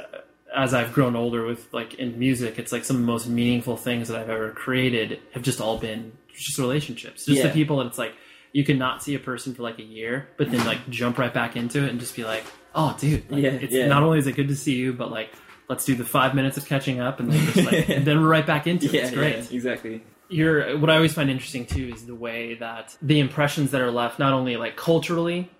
[0.54, 3.76] as I've grown older with like in music, it's like some of the most meaningful
[3.76, 7.86] things that I've ever created have just all been just relationships, just the people that
[7.86, 8.14] it's like
[8.54, 11.34] you can not see a person for like a year, but then like jump right
[11.34, 12.44] back into it and just be like,
[12.74, 13.86] oh, dude, like, Yeah, it's yeah.
[13.88, 15.28] not only is it good to see you, but like.
[15.66, 18.28] Let's do the five minutes of catching up, and then just like, and then we're
[18.28, 18.92] right back into it.
[18.92, 20.02] Yeah, It's great yeah, exactly.
[20.28, 23.90] you're what I always find interesting too is the way that the impressions that are
[23.90, 25.50] left, not only like culturally,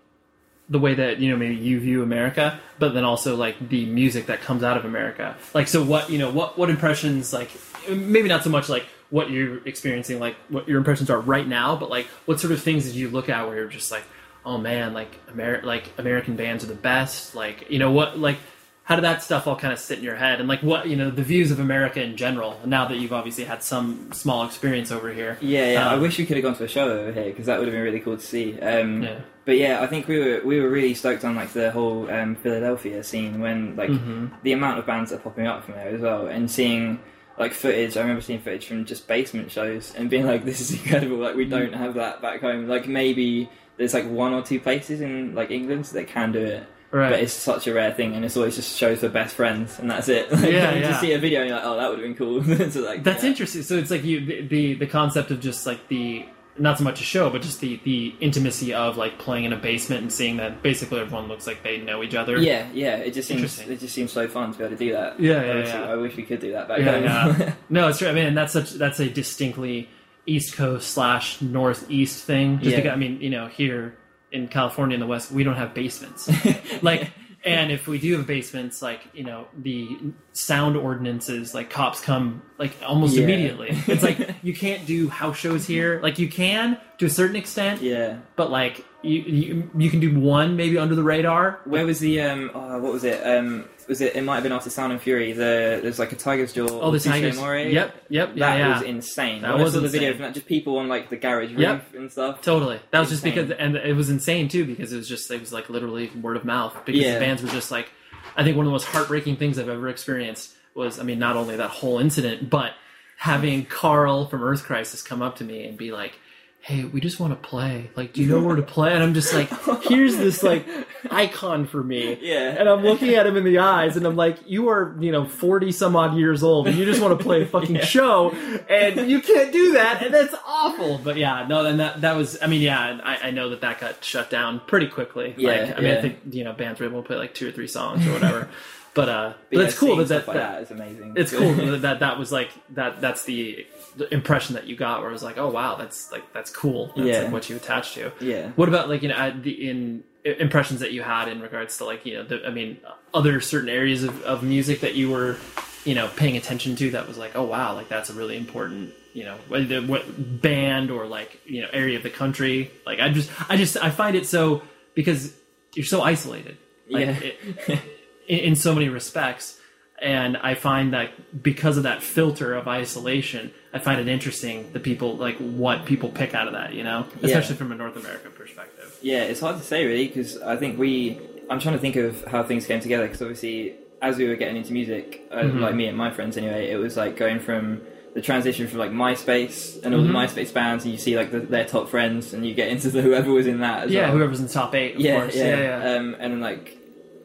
[0.68, 4.26] the way that you know maybe you view America, but then also like the music
[4.26, 5.36] that comes out of America.
[5.54, 7.50] Like, so what you know, what what impressions like
[7.88, 8.84] maybe not so much like
[9.16, 12.60] what you're experiencing, like what your impressions are right now, but like what sort of
[12.68, 14.04] things did you look at where you're just like,
[14.44, 18.38] oh man, like Amer- like American bands are the best, like you know what like.
[18.86, 20.96] How did that stuff all kind of sit in your head, and like what you
[21.00, 22.60] know the views of America in general?
[22.66, 25.88] Now that you've obviously had some small experience over here, Yeah, yeah.
[25.90, 27.66] I Um, wish we could have gone to a show over here because that would
[27.68, 28.60] have been really cool to see.
[28.60, 29.20] Um, Yeah.
[29.46, 32.30] But yeah, I think we were we were really stoked on like the whole um,
[32.44, 34.22] Philadelphia scene when like Mm-hmm.
[34.42, 36.98] the amount of bands that are popping up from there as well, and seeing
[37.38, 37.96] like footage.
[37.96, 41.16] I remember seeing footage from just basement shows and being like, "This is incredible!
[41.16, 41.50] Like we mm.
[41.50, 42.68] don't have that back home.
[42.68, 46.66] Like maybe there's like one or two places in like England that can do it."
[46.90, 47.10] Right.
[47.10, 49.90] But it's such a rare thing, and it's always just shows for best friends, and
[49.90, 50.30] that's it.
[50.32, 50.88] Like, Yeah, you yeah.
[50.90, 53.02] just see a video, and you're like, "Oh, that would have been cool." so, like,
[53.02, 53.30] That's yeah.
[53.30, 53.62] interesting.
[53.62, 56.24] So it's like you the, the the concept of just like the
[56.56, 59.56] not so much a show, but just the the intimacy of like playing in a
[59.56, 62.38] basement and seeing that basically everyone looks like they know each other.
[62.38, 62.96] Yeah, yeah.
[62.96, 65.18] It just seems it just seems so fun to be able to do that.
[65.18, 65.90] Yeah, I yeah, wish, yeah.
[65.90, 67.40] I wish we could do that back yeah, home.
[67.40, 67.54] yeah.
[67.68, 68.08] No, it's true.
[68.08, 69.88] I mean, that's such that's a distinctly
[70.26, 72.58] East Coast slash Northeast thing.
[72.58, 72.76] Just Yeah.
[72.76, 73.96] because I mean, you know, here
[74.30, 76.28] in California in the West, we don't have basements.
[76.82, 77.10] like,
[77.44, 79.96] and if we do have basements, like you know, the
[80.32, 83.24] sound ordinances, like cops come like almost Yeah.
[83.24, 83.68] immediately.
[83.86, 86.00] It's like you can't do house shows here.
[86.02, 88.18] Like you can to a certain extent, yeah.
[88.36, 91.60] but like you, you you can do one maybe under the radar.
[91.64, 92.50] Where was the um?
[92.54, 93.24] Oh, what was it?
[93.26, 94.16] Um, was it?
[94.16, 95.32] It might have been after Sound and Fury.
[95.32, 96.66] The there's like a Tigers Jaw.
[96.68, 97.38] Oh, the Touche Tigers.
[97.38, 97.56] Amore.
[97.58, 98.72] Yep, yep, yeah, That yeah.
[98.74, 99.42] was insane.
[99.42, 100.18] That I was saw the video insane.
[100.18, 101.94] from that, just people on like the garage roof Yep.
[101.94, 102.40] and stuff.
[102.42, 102.80] Totally.
[102.90, 105.52] That was just because, and it was insane too because it was just it was
[105.52, 107.14] like literally word of mouth because Yeah.
[107.14, 107.88] the bands were just like,
[108.36, 111.36] I think one of the most heartbreaking things I've ever experienced was, I mean, not
[111.36, 112.72] only that whole incident, but
[113.16, 116.18] having Karl from Earth Crisis come up to me and be like.
[116.64, 117.90] Hey, we just want to play.
[117.94, 118.94] Like, do you know where to play?
[118.94, 119.50] And I'm just like,
[119.82, 120.66] here's this like
[121.10, 122.18] icon for me.
[122.22, 122.56] Yeah.
[122.58, 125.26] And I'm looking at him in the eyes, and I'm like, you are, you know,
[125.26, 129.10] 40 some odd years old, and you just want to play a fucking show, and
[129.10, 130.96] you can't do that, and that's awful.
[131.04, 133.78] But yeah, no, and that that was, I mean, yeah, I, I know that that
[133.78, 135.34] got shut down pretty quickly.
[135.36, 137.46] Yeah, like, I mean, I think you know, bands were able to play like two
[137.46, 138.48] or three songs or whatever.
[138.94, 141.14] but uh, but, it's cool that that, like that is amazing.
[141.16, 143.00] it's cool that, that that was like that.
[143.00, 143.66] That's the,
[143.96, 146.92] the impression that you got, where it was like, oh wow, that's like that's cool.
[146.96, 147.22] That's Yeah.
[147.22, 148.12] like what you attach to.
[148.20, 148.50] Yeah.
[148.56, 152.06] What about like you know the, in impressions that you had in regards to like
[152.06, 152.78] you know the, I mean
[153.12, 155.36] other certain areas of, of music that you were
[155.84, 158.94] you know paying attention to that was like oh wow like that's a really important
[159.12, 160.02] you know whether what
[160.40, 163.90] band or like you know area of the country like I just I just I
[163.90, 164.62] find it so
[164.94, 165.34] because
[165.74, 166.56] you're so isolated
[166.88, 167.20] like Yeah.
[167.68, 167.80] it,
[168.28, 169.58] in, in so many respects
[170.02, 174.80] and I find that because of that filter of isolation, I find it interesting the
[174.80, 178.32] people like what people pick out of that, you know, especially from a North American
[178.32, 178.98] perspective.
[179.02, 181.20] Yeah, it's hard to say really because I think we.
[181.48, 184.56] I'm trying to think of how things came together because obviously, as we were getting
[184.56, 185.58] into music, uh, Mm-hmm.
[185.60, 187.80] like me and my friends anyway, it was like going from
[188.14, 190.16] the transition from like MySpace and all the Mm-hmm.
[190.16, 193.00] MySpace bands, and you see like the, their top friends, and you get into the
[193.06, 193.84] whoever was in that.
[193.84, 194.26] As Yeah, well.
[194.28, 195.36] was in the top eight, of yeah, course.
[195.36, 195.96] yeah, Yeah, yeah.
[195.96, 196.78] Um, and then like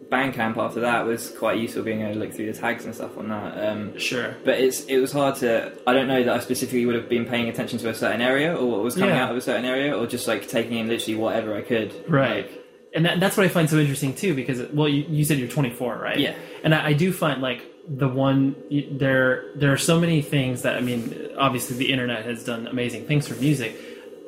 [0.09, 3.15] Bandcamp after that was quite useful being able to look through the tags and stuff
[3.17, 3.69] on that.
[3.69, 4.35] Um, sure.
[4.43, 5.71] but it's it was hard to.
[5.85, 8.55] I don't know that I specifically would have been paying attention to a certain area
[8.55, 9.25] or what was coming Yeah.
[9.25, 11.93] out of a certain area, or just like taking in literally whatever I could.
[12.09, 12.47] Right.
[12.49, 15.37] Like, and that, that's what I find so interesting too, because well, you, you said
[15.37, 16.17] you're 24, right?
[16.19, 16.33] Yeah.
[16.63, 18.55] And I, I do find like the one
[18.91, 23.05] there there are so many things that I mean, obviously the internet has done amazing
[23.05, 23.75] things for music,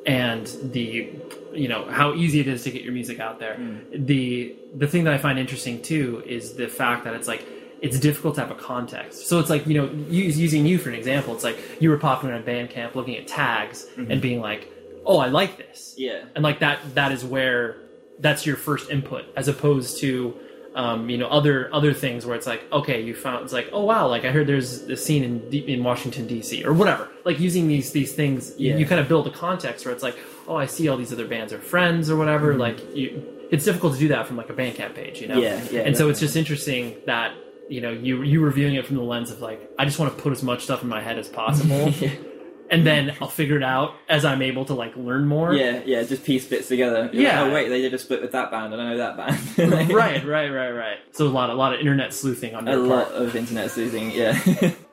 [0.06, 1.10] and the
[1.54, 3.56] you know how easy it is to get your music out there.
[3.56, 3.78] Hmm.
[3.92, 7.46] The the thing that I find interesting too is the fact that it's like
[7.80, 9.26] it's difficult to have a context.
[9.26, 11.98] So it's like you know, use, using you for an example, it's like you were
[11.98, 14.10] popping in Bandcamp, looking at tags mm-hmm.
[14.10, 14.68] and being like,
[15.04, 16.24] "Oh, I like this." yeah.
[16.34, 17.76] and like that that is where
[18.18, 20.34] that's your first input as opposed to
[20.74, 23.84] um, you know other other things where it's like okay you found it's like oh
[23.84, 26.64] wow like I heard there's a scene in D- in Washington D.C.
[26.64, 27.10] or whatever.
[27.24, 28.78] Like using these these things you- Yeah.
[28.78, 30.16] you, kind of build a context where it's like
[30.48, 33.92] oh I see all these other bands are friends or whatever like you it's difficult
[33.94, 35.38] to do that from like a Bandcamp page you know?
[35.38, 37.34] Yeah, yeah, and so it's just interesting that
[37.68, 40.22] you know you you reviewing it from the lens of like I just want to
[40.22, 41.92] put as much stuff in my head as possible
[42.72, 46.02] and then I'll figure it out as I'm able to like learn more Yeah, yeah,
[46.02, 47.08] just piece bits together.
[47.12, 47.42] You're Yeah.
[47.42, 48.72] like, oh wait, they did a split with that band.
[48.72, 49.70] And I know that band.
[49.70, 50.96] Like, right, right, right, right.
[51.12, 52.74] So a lot, a lot of internet sleuthing on that.
[52.74, 53.22] A lot part.
[53.22, 54.10] of internet sleuthing.
[54.10, 54.36] Yeah.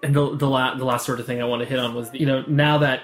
[0.03, 2.09] And the the, la- the last sort of thing I want to hit on was,
[2.13, 3.01] you know, now that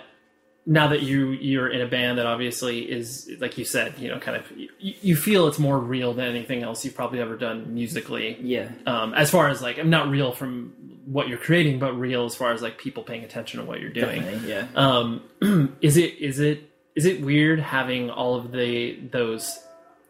[0.65, 4.19] now that you you're in a band that obviously is like you said, you know,
[4.19, 7.73] kind of you, you feel it's more real than anything else you've probably ever done
[7.73, 8.37] musically.
[8.41, 8.71] yeah.
[8.85, 10.73] Um, as far as like, I'm not real from
[11.05, 13.91] what you're creating, but real as far as like people paying attention to what you're
[13.91, 14.21] doing.
[14.21, 14.49] Definitely.
[14.49, 14.67] Yeah.
[14.75, 19.59] Um, is it is it is it weird having all of the those?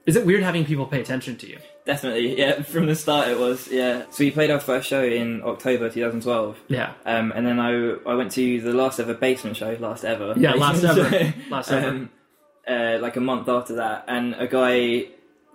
[0.06, 1.58] Is it weird having people pay attention to you?
[1.86, 2.38] Definitely.
[2.38, 2.62] Yeah.
[2.64, 3.68] From the start, it was.
[3.68, 4.06] Yeah.
[4.10, 6.58] So we played our first show in October 2012.
[6.68, 6.94] Yeah.
[7.06, 10.34] Um, and then I I went to the last ever basement show, last ever.
[10.36, 11.34] Yeah, last basement ever.
[11.50, 11.88] Last ever.
[11.88, 12.10] Um,
[12.68, 15.06] uh, like a month after that, and a guy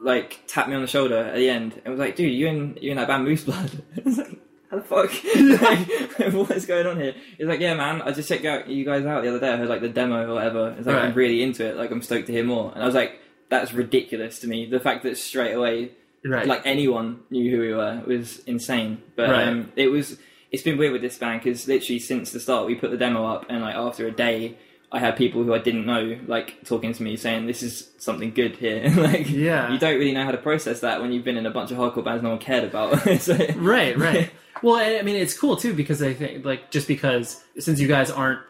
[0.00, 2.78] like tapped me on the shoulder at the end and was like, "Dude, you in
[2.80, 4.38] you in that band Moose Blood?" I was like,
[4.70, 6.20] "How the fuck?
[6.20, 8.84] like, what is going on here?" He's like, "Yeah, man, I just checked out you
[8.84, 9.52] guys out the other day.
[9.52, 10.76] I heard like the demo or whatever.
[10.78, 11.76] It's like I'm really into it.
[11.76, 13.18] Like I'm stoked to hear more." And I was like,
[13.48, 14.66] "That's ridiculous to me.
[14.66, 15.90] The fact that straight away
[16.24, 16.46] Right.
[16.46, 19.02] like anyone knew who we were It was insane.
[19.16, 19.48] But Right.
[19.48, 20.18] um, it was
[20.52, 23.24] it's been weird with this band because literally since the start we put the demo
[23.26, 24.56] up and like after a day
[24.92, 28.32] I had people who I didn't know like talking to me saying this is something
[28.32, 28.90] good here.
[28.96, 29.72] like Yeah.
[29.72, 31.78] you don't really know how to process that when you've been in a bunch of
[31.78, 32.98] hardcore bands no one cared about.
[33.20, 34.30] so, right right
[34.62, 37.88] well I I mean it's cool too because i think like just because since you
[37.88, 38.40] guys aren't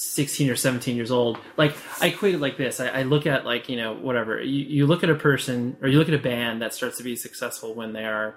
[0.00, 2.80] 16 or 17 years old like i equate it like this.
[2.80, 4.40] I, I look at like you know whatever.
[4.42, 7.02] You, you look at a person or you look at a band that starts to
[7.04, 8.34] be successful when they are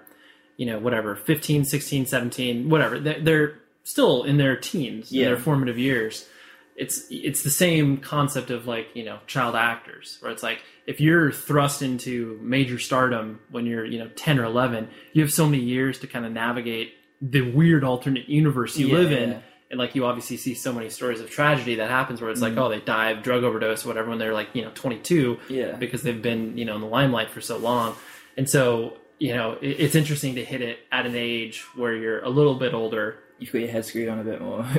[0.58, 3.00] you know whatever 15 16 17 whatever.
[3.00, 3.54] They're, they're
[3.84, 6.28] still in their teens in their formative years.
[6.76, 11.00] It's it's the same concept of like you know child actors where it's like if
[11.00, 15.48] you're thrust into major stardom when you're you know 10 or 11 you have so
[15.48, 19.40] many years to kind of navigate the weird alternate universe you Yeah, live in yeah.
[19.74, 22.52] And like you obviously see so many stories of tragedy that happens where it's like
[22.54, 22.62] mm-hmm.
[22.62, 25.72] oh they die of drug overdose or whatever when they're like you know 22 Yeah.
[25.78, 27.96] because they've been you know in the limelight for so long
[28.38, 32.22] and so you know it, it's interesting to hit it at an age where you're
[32.24, 34.64] a little bit older you've got your head screwed on a bit more.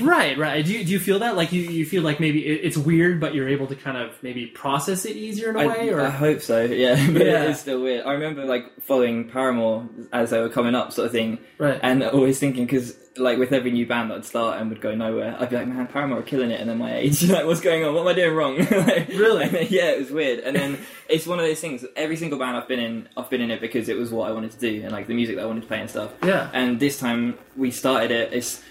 [0.02, 0.64] Right, right.
[0.64, 1.36] Do you, do you feel that?
[1.36, 4.22] Like you, you feel like maybe it, it's weird, but you're able to kind of
[4.22, 6.94] maybe process it easier in a I, way, or I hope so, yeah.
[7.10, 7.44] But Yeah.
[7.44, 8.06] it is still weird.
[8.06, 11.38] I remember like following Paramore as they were coming up, sort of thing.
[11.58, 11.80] Right.
[11.82, 15.36] And always thinking because like with every new band that'd start and would go nowhere,
[15.38, 17.84] I'd be like, man, Paramore are killing it, and then my age, like, what's going
[17.84, 17.94] on?
[17.94, 18.56] What am I doing wrong?
[18.70, 19.48] like, Really?
[19.48, 20.40] then- yeah, it was weird.
[20.40, 21.84] And then it's one of those things.
[21.96, 24.32] Every single band I've been in, I've been in it because it was what I
[24.32, 26.10] wanted to do and like the music that I wanted to play and stuff.
[26.24, 26.50] Yeah.
[26.52, 28.32] And this time we started it.
[28.32, 28.62] It's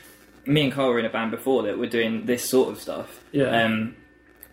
[0.46, 3.22] me and Karl were in a band before that were doing this sort of stuff.
[3.32, 3.64] Yeah.
[3.64, 3.96] Um,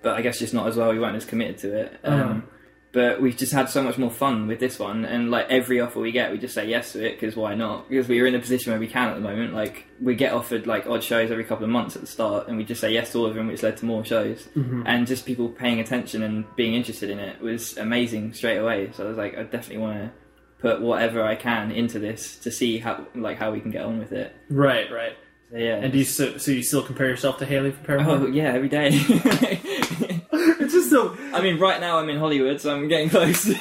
[0.03, 0.91] but I guess just not as well.
[0.93, 2.01] We weren't as committed to it.
[2.05, 2.41] Um, Uh-huh.
[2.93, 6.01] But we've just had so much more fun with this one, and like every offer
[6.01, 7.89] we get, we just say yes to it because why not?
[7.89, 9.55] Because we're in a position where we can at the moment.
[9.55, 12.57] Like we get offered like odd shows every couple of months at the start, and
[12.57, 14.49] we just say yes to all of them, which led to more shows.
[14.57, 14.83] Mm-hmm.
[14.87, 18.91] And just people paying attention and being interested in it was amazing straight away.
[18.93, 20.11] So I was like, I definitely want to
[20.59, 24.01] put whatever I can into this to see how like how we can get on
[24.01, 24.35] with it.
[24.49, 25.17] right, right.
[25.51, 25.77] So, yeah.
[25.77, 28.17] And do you so, so you still compare yourself to Haley from Paramore?
[28.17, 28.91] Oh yeah, every day.
[30.65, 31.17] it's just so.
[31.33, 33.49] I mean, right now I'm in Hollywood, so I'm getting close.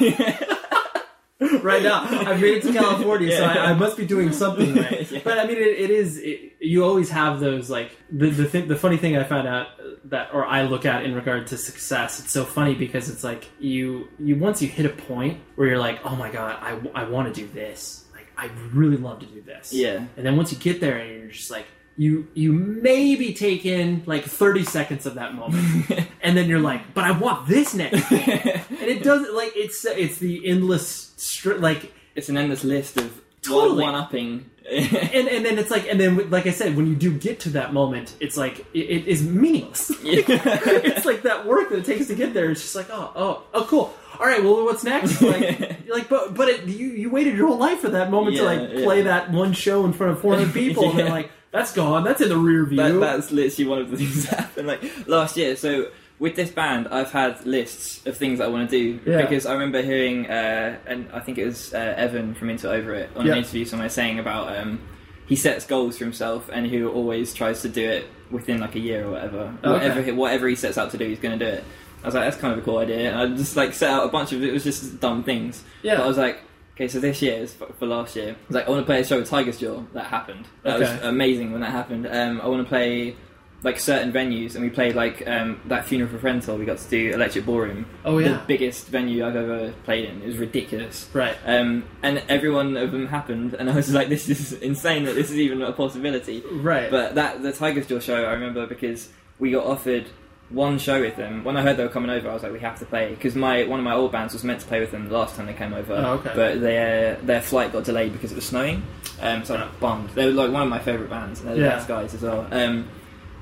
[1.62, 2.02] right now.
[2.02, 5.22] I've made it to California, so I, I must be doing something right.
[5.24, 6.18] But I mean, it, it is.
[6.18, 8.68] It, you always have those like the the thing.
[8.68, 9.68] The funny thing I found out
[10.04, 12.20] that, or I look at in regard to success.
[12.20, 15.78] It's so funny because it's like you you once you hit a point where you're
[15.78, 18.04] like, oh my god, I I want to do this.
[18.12, 19.72] Like I really love to do this.
[19.72, 20.04] Yeah.
[20.16, 21.66] And then once you get there, and you're just like.
[22.00, 25.90] You you maybe take in like thirty seconds of that moment,
[26.22, 30.16] and then you're like, "But I want this next." and it doesn't like it's it's
[30.16, 33.82] the endless stri- like It's an endless list of Totally.
[33.84, 34.46] one upping.
[34.70, 37.50] and and then it's like and then like I said when you do get to
[37.50, 42.06] that moment it's like it, it is meaningless it's like that work that it takes
[42.06, 45.20] to get there it's just like oh oh oh cool all right well what's next
[45.22, 48.42] like like but but it, you you waited your whole life for that moment to
[48.44, 48.84] Yeah, like yeah.
[48.84, 51.12] play that one show in front of 400 people and then Yeah.
[51.12, 54.26] like that's gone that's in the rear view That, that's literally one of the things
[54.28, 55.56] that happened like last year.
[55.56, 55.88] So
[56.18, 59.22] with this band, I've had lists of things I want to do Yeah.
[59.22, 62.94] because I remember hearing, uh, and I think it was uh, Evan from Into Over
[62.94, 63.32] It on Yeah.
[63.32, 64.80] an interview somewhere saying about um,
[65.26, 68.80] he sets goals for himself and he always tries to do it within like a
[68.80, 69.54] year or whatever.
[69.64, 69.70] Okay.
[69.72, 71.64] Whatever he, whatever he sets out to do, he's going to do it.
[72.02, 73.10] I was like, that's kind of a cool idea.
[73.12, 75.62] And I just like set out a bunch of it was just dumb things.
[75.82, 75.96] Yeah.
[75.96, 76.40] But I was like.
[76.80, 78.30] Okay, so this year is for, for last year.
[78.30, 79.82] I was like, I want to play a show with Tigers Jaw.
[79.92, 80.46] That happened.
[80.62, 82.06] That was amazing when that happened.
[82.06, 83.16] Um, I want to play
[83.62, 86.58] like certain venues, and we played like um, that funeral for friends friend tour.
[86.58, 87.84] We got to do Electric Ballroom.
[88.02, 88.28] Oh, yeah.
[88.28, 90.22] the biggest venue I've ever played in.
[90.22, 91.06] It was ridiculous.
[91.12, 91.36] Right.
[91.44, 95.14] Um, and every one of them happened, and I was like, this is insane that
[95.14, 96.42] this is even a possibility.
[96.50, 96.90] Right.
[96.90, 100.06] But that the Tigers Jaw show, I remember because we got offered
[100.50, 101.44] one show with them.
[101.44, 103.34] When I heard they were coming over, I was like, we have to play because
[103.36, 105.46] my one of my old bands was meant to play with them the last time
[105.46, 105.92] they came over.
[105.94, 106.32] Oh, okay.
[106.34, 108.82] But their their flight got delayed because it was snowing.
[109.20, 110.10] Um, so I'm bummed.
[110.10, 111.40] They were like one of my favourite bands.
[111.40, 111.68] and They're the Yeah.
[111.76, 112.46] best guys as well.
[112.50, 112.88] Um,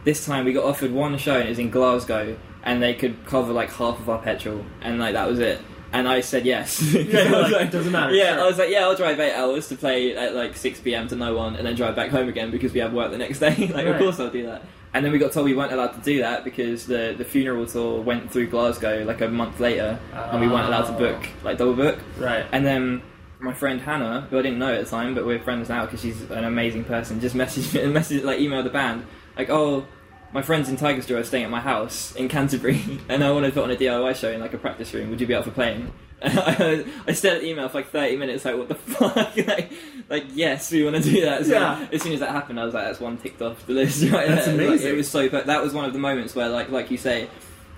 [0.04, 3.24] this time we got offered one show and it was in Glasgow, and they could
[3.26, 5.60] cover like half of our petrol, and like that was it.
[5.90, 6.82] And I said yes.
[6.92, 8.42] Yeah, I was like, doesn't matter, Yeah, sure.
[8.42, 11.16] I was like, yeah, I'll drive eight hours to play at like six pm to
[11.16, 13.68] no one, and then drive back home again because we have work the next day.
[13.74, 14.62] like, of course I'll do that.
[14.94, 17.66] And then we got told we weren't allowed to do that because the the funeral
[17.66, 21.58] tour went through Glasgow like a month later, and we weren't allowed to book like
[21.58, 21.98] double book.
[22.18, 23.02] right And then
[23.40, 26.00] my friend Hannah, who I didn't know at the time, but we're friends now because
[26.00, 29.86] she's an amazing person, just messaged me, and messaged like emailed the band like, oh,
[30.32, 33.46] my friends in Tigers Jaw are staying at my house in Canterbury, and I want
[33.46, 35.10] to put on a DIY show in like a practice room.
[35.10, 35.92] Would you be up for playing?
[36.22, 39.36] I, I stared at the email for like thirty minutes, like, what the fuck?
[39.46, 39.70] like,
[40.08, 41.44] like, yes, we want to do that.
[41.46, 41.86] So Yeah.
[41.92, 44.02] As soon as that happened, I was like, that's one ticked off the list.
[44.10, 44.56] Right That's there.
[44.56, 44.92] Like, amazing.
[44.92, 45.28] it was so.
[45.28, 47.28] But that was one of the moments where, like, like you say,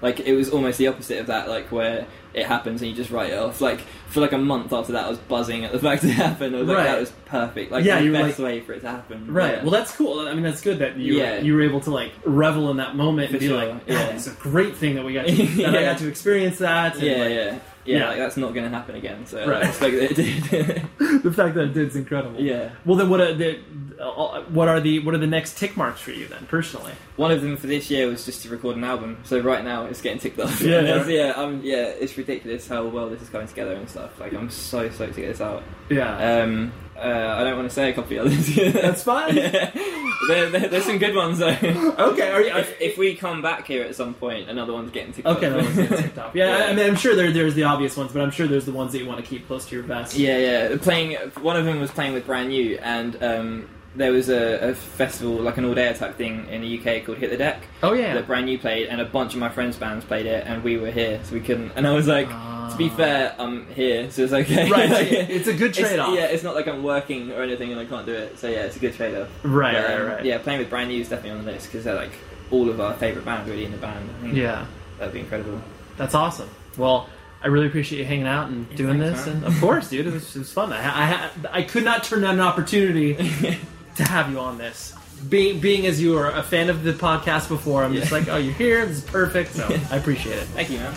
[0.02, 3.10] like it was almost the opposite of that, like where it happens and you just
[3.10, 3.60] write it off.
[3.60, 6.54] Like for like a month after that, I was buzzing at the fact it happened.
[6.54, 6.84] I was like, Right.
[6.84, 7.72] that was perfect.
[7.72, 9.32] Like Yeah, the you were best like- way for it to happen.
[9.32, 9.54] Right.
[9.56, 9.62] Yeah.
[9.62, 10.20] Well, that's cool.
[10.28, 11.40] I mean, that's good that you Yeah.
[11.40, 13.94] you were able to like revel in that moment and be sure, like, yeah.
[13.94, 15.92] yeah, it's a great thing that we got to, that I Yeah.
[15.92, 16.94] got to experience that.
[16.94, 17.58] and, yeah, like, yeah, yeah,
[17.98, 18.08] Yeah.
[18.08, 19.26] Like that's not going to happen again.
[19.26, 19.64] So Right.
[19.64, 21.22] I expect that it did.
[21.22, 22.40] the fact that it did is incredible.
[22.40, 22.70] yeah.
[22.84, 23.58] Well, then what the uh,
[24.00, 26.92] what are the what are the next tick marks for you then personally?
[27.16, 29.18] One of them for this year was just to record an album.
[29.24, 30.60] So right now it's getting ticked off.
[30.60, 31.06] Yeah, yeah.
[31.06, 31.30] yeah.
[31.32, 34.18] Um, yeah, it's ridiculous how well this is coming together and stuff.
[34.18, 35.62] Like I'm so stoked to get this out.
[35.90, 36.42] Yeah.
[36.42, 38.72] Um, uh, I don't want to say a couple of the others.
[38.74, 39.34] That's fine.
[39.34, 41.48] there, there, there's some good ones though.
[41.98, 42.30] okay.
[42.30, 42.50] Are you?
[42.56, 45.52] if, if we come back here at some point, another one's getting ticked okay, off.
[45.54, 46.34] that one's getting ticked off.
[46.34, 48.66] Yeah, I- I mean, I'm sure there, there's the obvious ones, but I'm sure there's
[48.66, 50.16] the ones that you want to keep close to your vest.
[50.16, 50.76] Yeah, yeah.
[50.76, 51.16] Playing.
[51.40, 55.34] One of them was playing with Brand New, and um, there was a, a festival,
[55.34, 57.62] like an all-day type thing in the UK called Hit the Deck.
[57.82, 58.14] Oh yeah.
[58.14, 60.76] That Brand New played, and a bunch of my friends' bands played it, and we
[60.76, 61.72] were here, so we couldn't.
[61.76, 62.28] And I was like,
[62.70, 64.70] to be fair, I'm here, so it's okay.
[64.70, 66.14] Right, Like, it's a good trade-off.
[66.14, 68.38] Yeah, it's not like I'm working or anything and I can't do it.
[68.38, 69.28] So yeah, it's a good trade-off.
[69.42, 70.24] Right, But, right, um, right.
[70.24, 72.12] Yeah, playing with Brand New is definitely on the list because they're like
[72.50, 74.08] all of our favourite bands really in the band.
[74.18, 74.66] I think Yeah.
[74.98, 75.60] that'd be incredible.
[75.96, 76.48] That's awesome.
[76.76, 77.08] Well,
[77.42, 79.44] I really appreciate you hanging out and doing thanks, this, man.
[79.44, 80.72] and of course, dude, it was, it was fun.
[80.72, 83.14] I, I, I could not turn down an opportunity
[83.96, 84.94] to have you on this.
[85.28, 88.36] Being, being as you are a fan of the podcast before, I'm just like, oh,
[88.38, 88.86] you're here.
[88.86, 89.52] This is perfect.
[89.54, 90.44] So I appreciate it.
[90.48, 90.94] Thank you, man.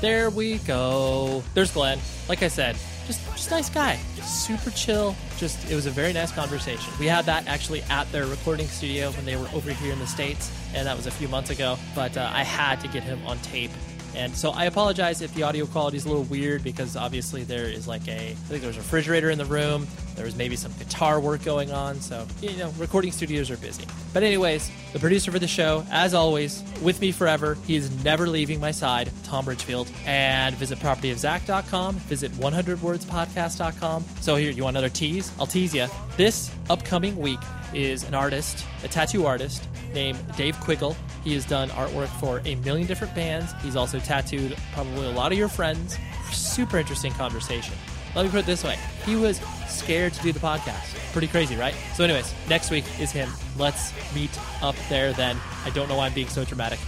[0.00, 1.42] There we go.
[1.54, 1.98] There's Glenn.
[2.28, 2.76] Like I said,
[3.06, 3.96] just just nice guy.
[4.22, 5.16] Super chill.
[5.38, 6.92] Just it was a very nice conversation.
[7.00, 10.06] We had that actually at their recording studio when they were over here in the
[10.06, 11.76] states, and that was a few months ago.
[11.94, 13.72] But uh, I had to get him on tape.
[14.18, 17.66] And so I apologize if the audio quality is a little weird because obviously there
[17.66, 19.86] is like a I think there's a refrigerator in the room.
[20.16, 23.84] There was maybe some guitar work going on, so you know recording studios are busy.
[24.12, 27.56] But anyways, the producer for the show, as always, with me forever.
[27.64, 29.88] He is never leaving my side, Tom Bridgefield.
[30.04, 34.04] And visit propertyofzach.com, visit 100wordspodcast.com.
[34.20, 35.30] So here, you want another tease?
[35.38, 35.86] I'll tease you.
[36.16, 37.38] This upcoming week
[37.78, 40.96] is an artist, a tattoo artist named Dave Quiggle.
[41.22, 43.52] He has done artwork for a million different bands.
[43.62, 45.96] He's also tattooed probably a lot of your friends.
[46.32, 47.74] Super interesting conversation.
[48.16, 48.76] let me put it this way:
[49.06, 50.96] he was scared to do the podcast.
[51.12, 51.74] Pretty crazy, right?
[51.94, 53.28] So, anyways, next week is him.
[53.56, 55.36] Let's meet up there then.
[55.64, 56.80] I don't know why I'm being so dramatic.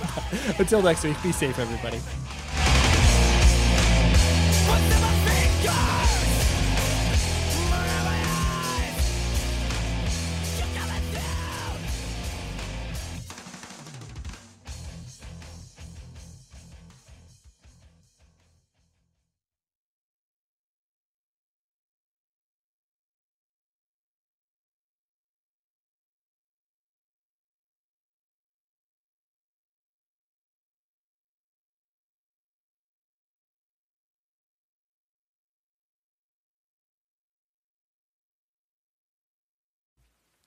[0.58, 2.00] Until next week, be safe, everybody.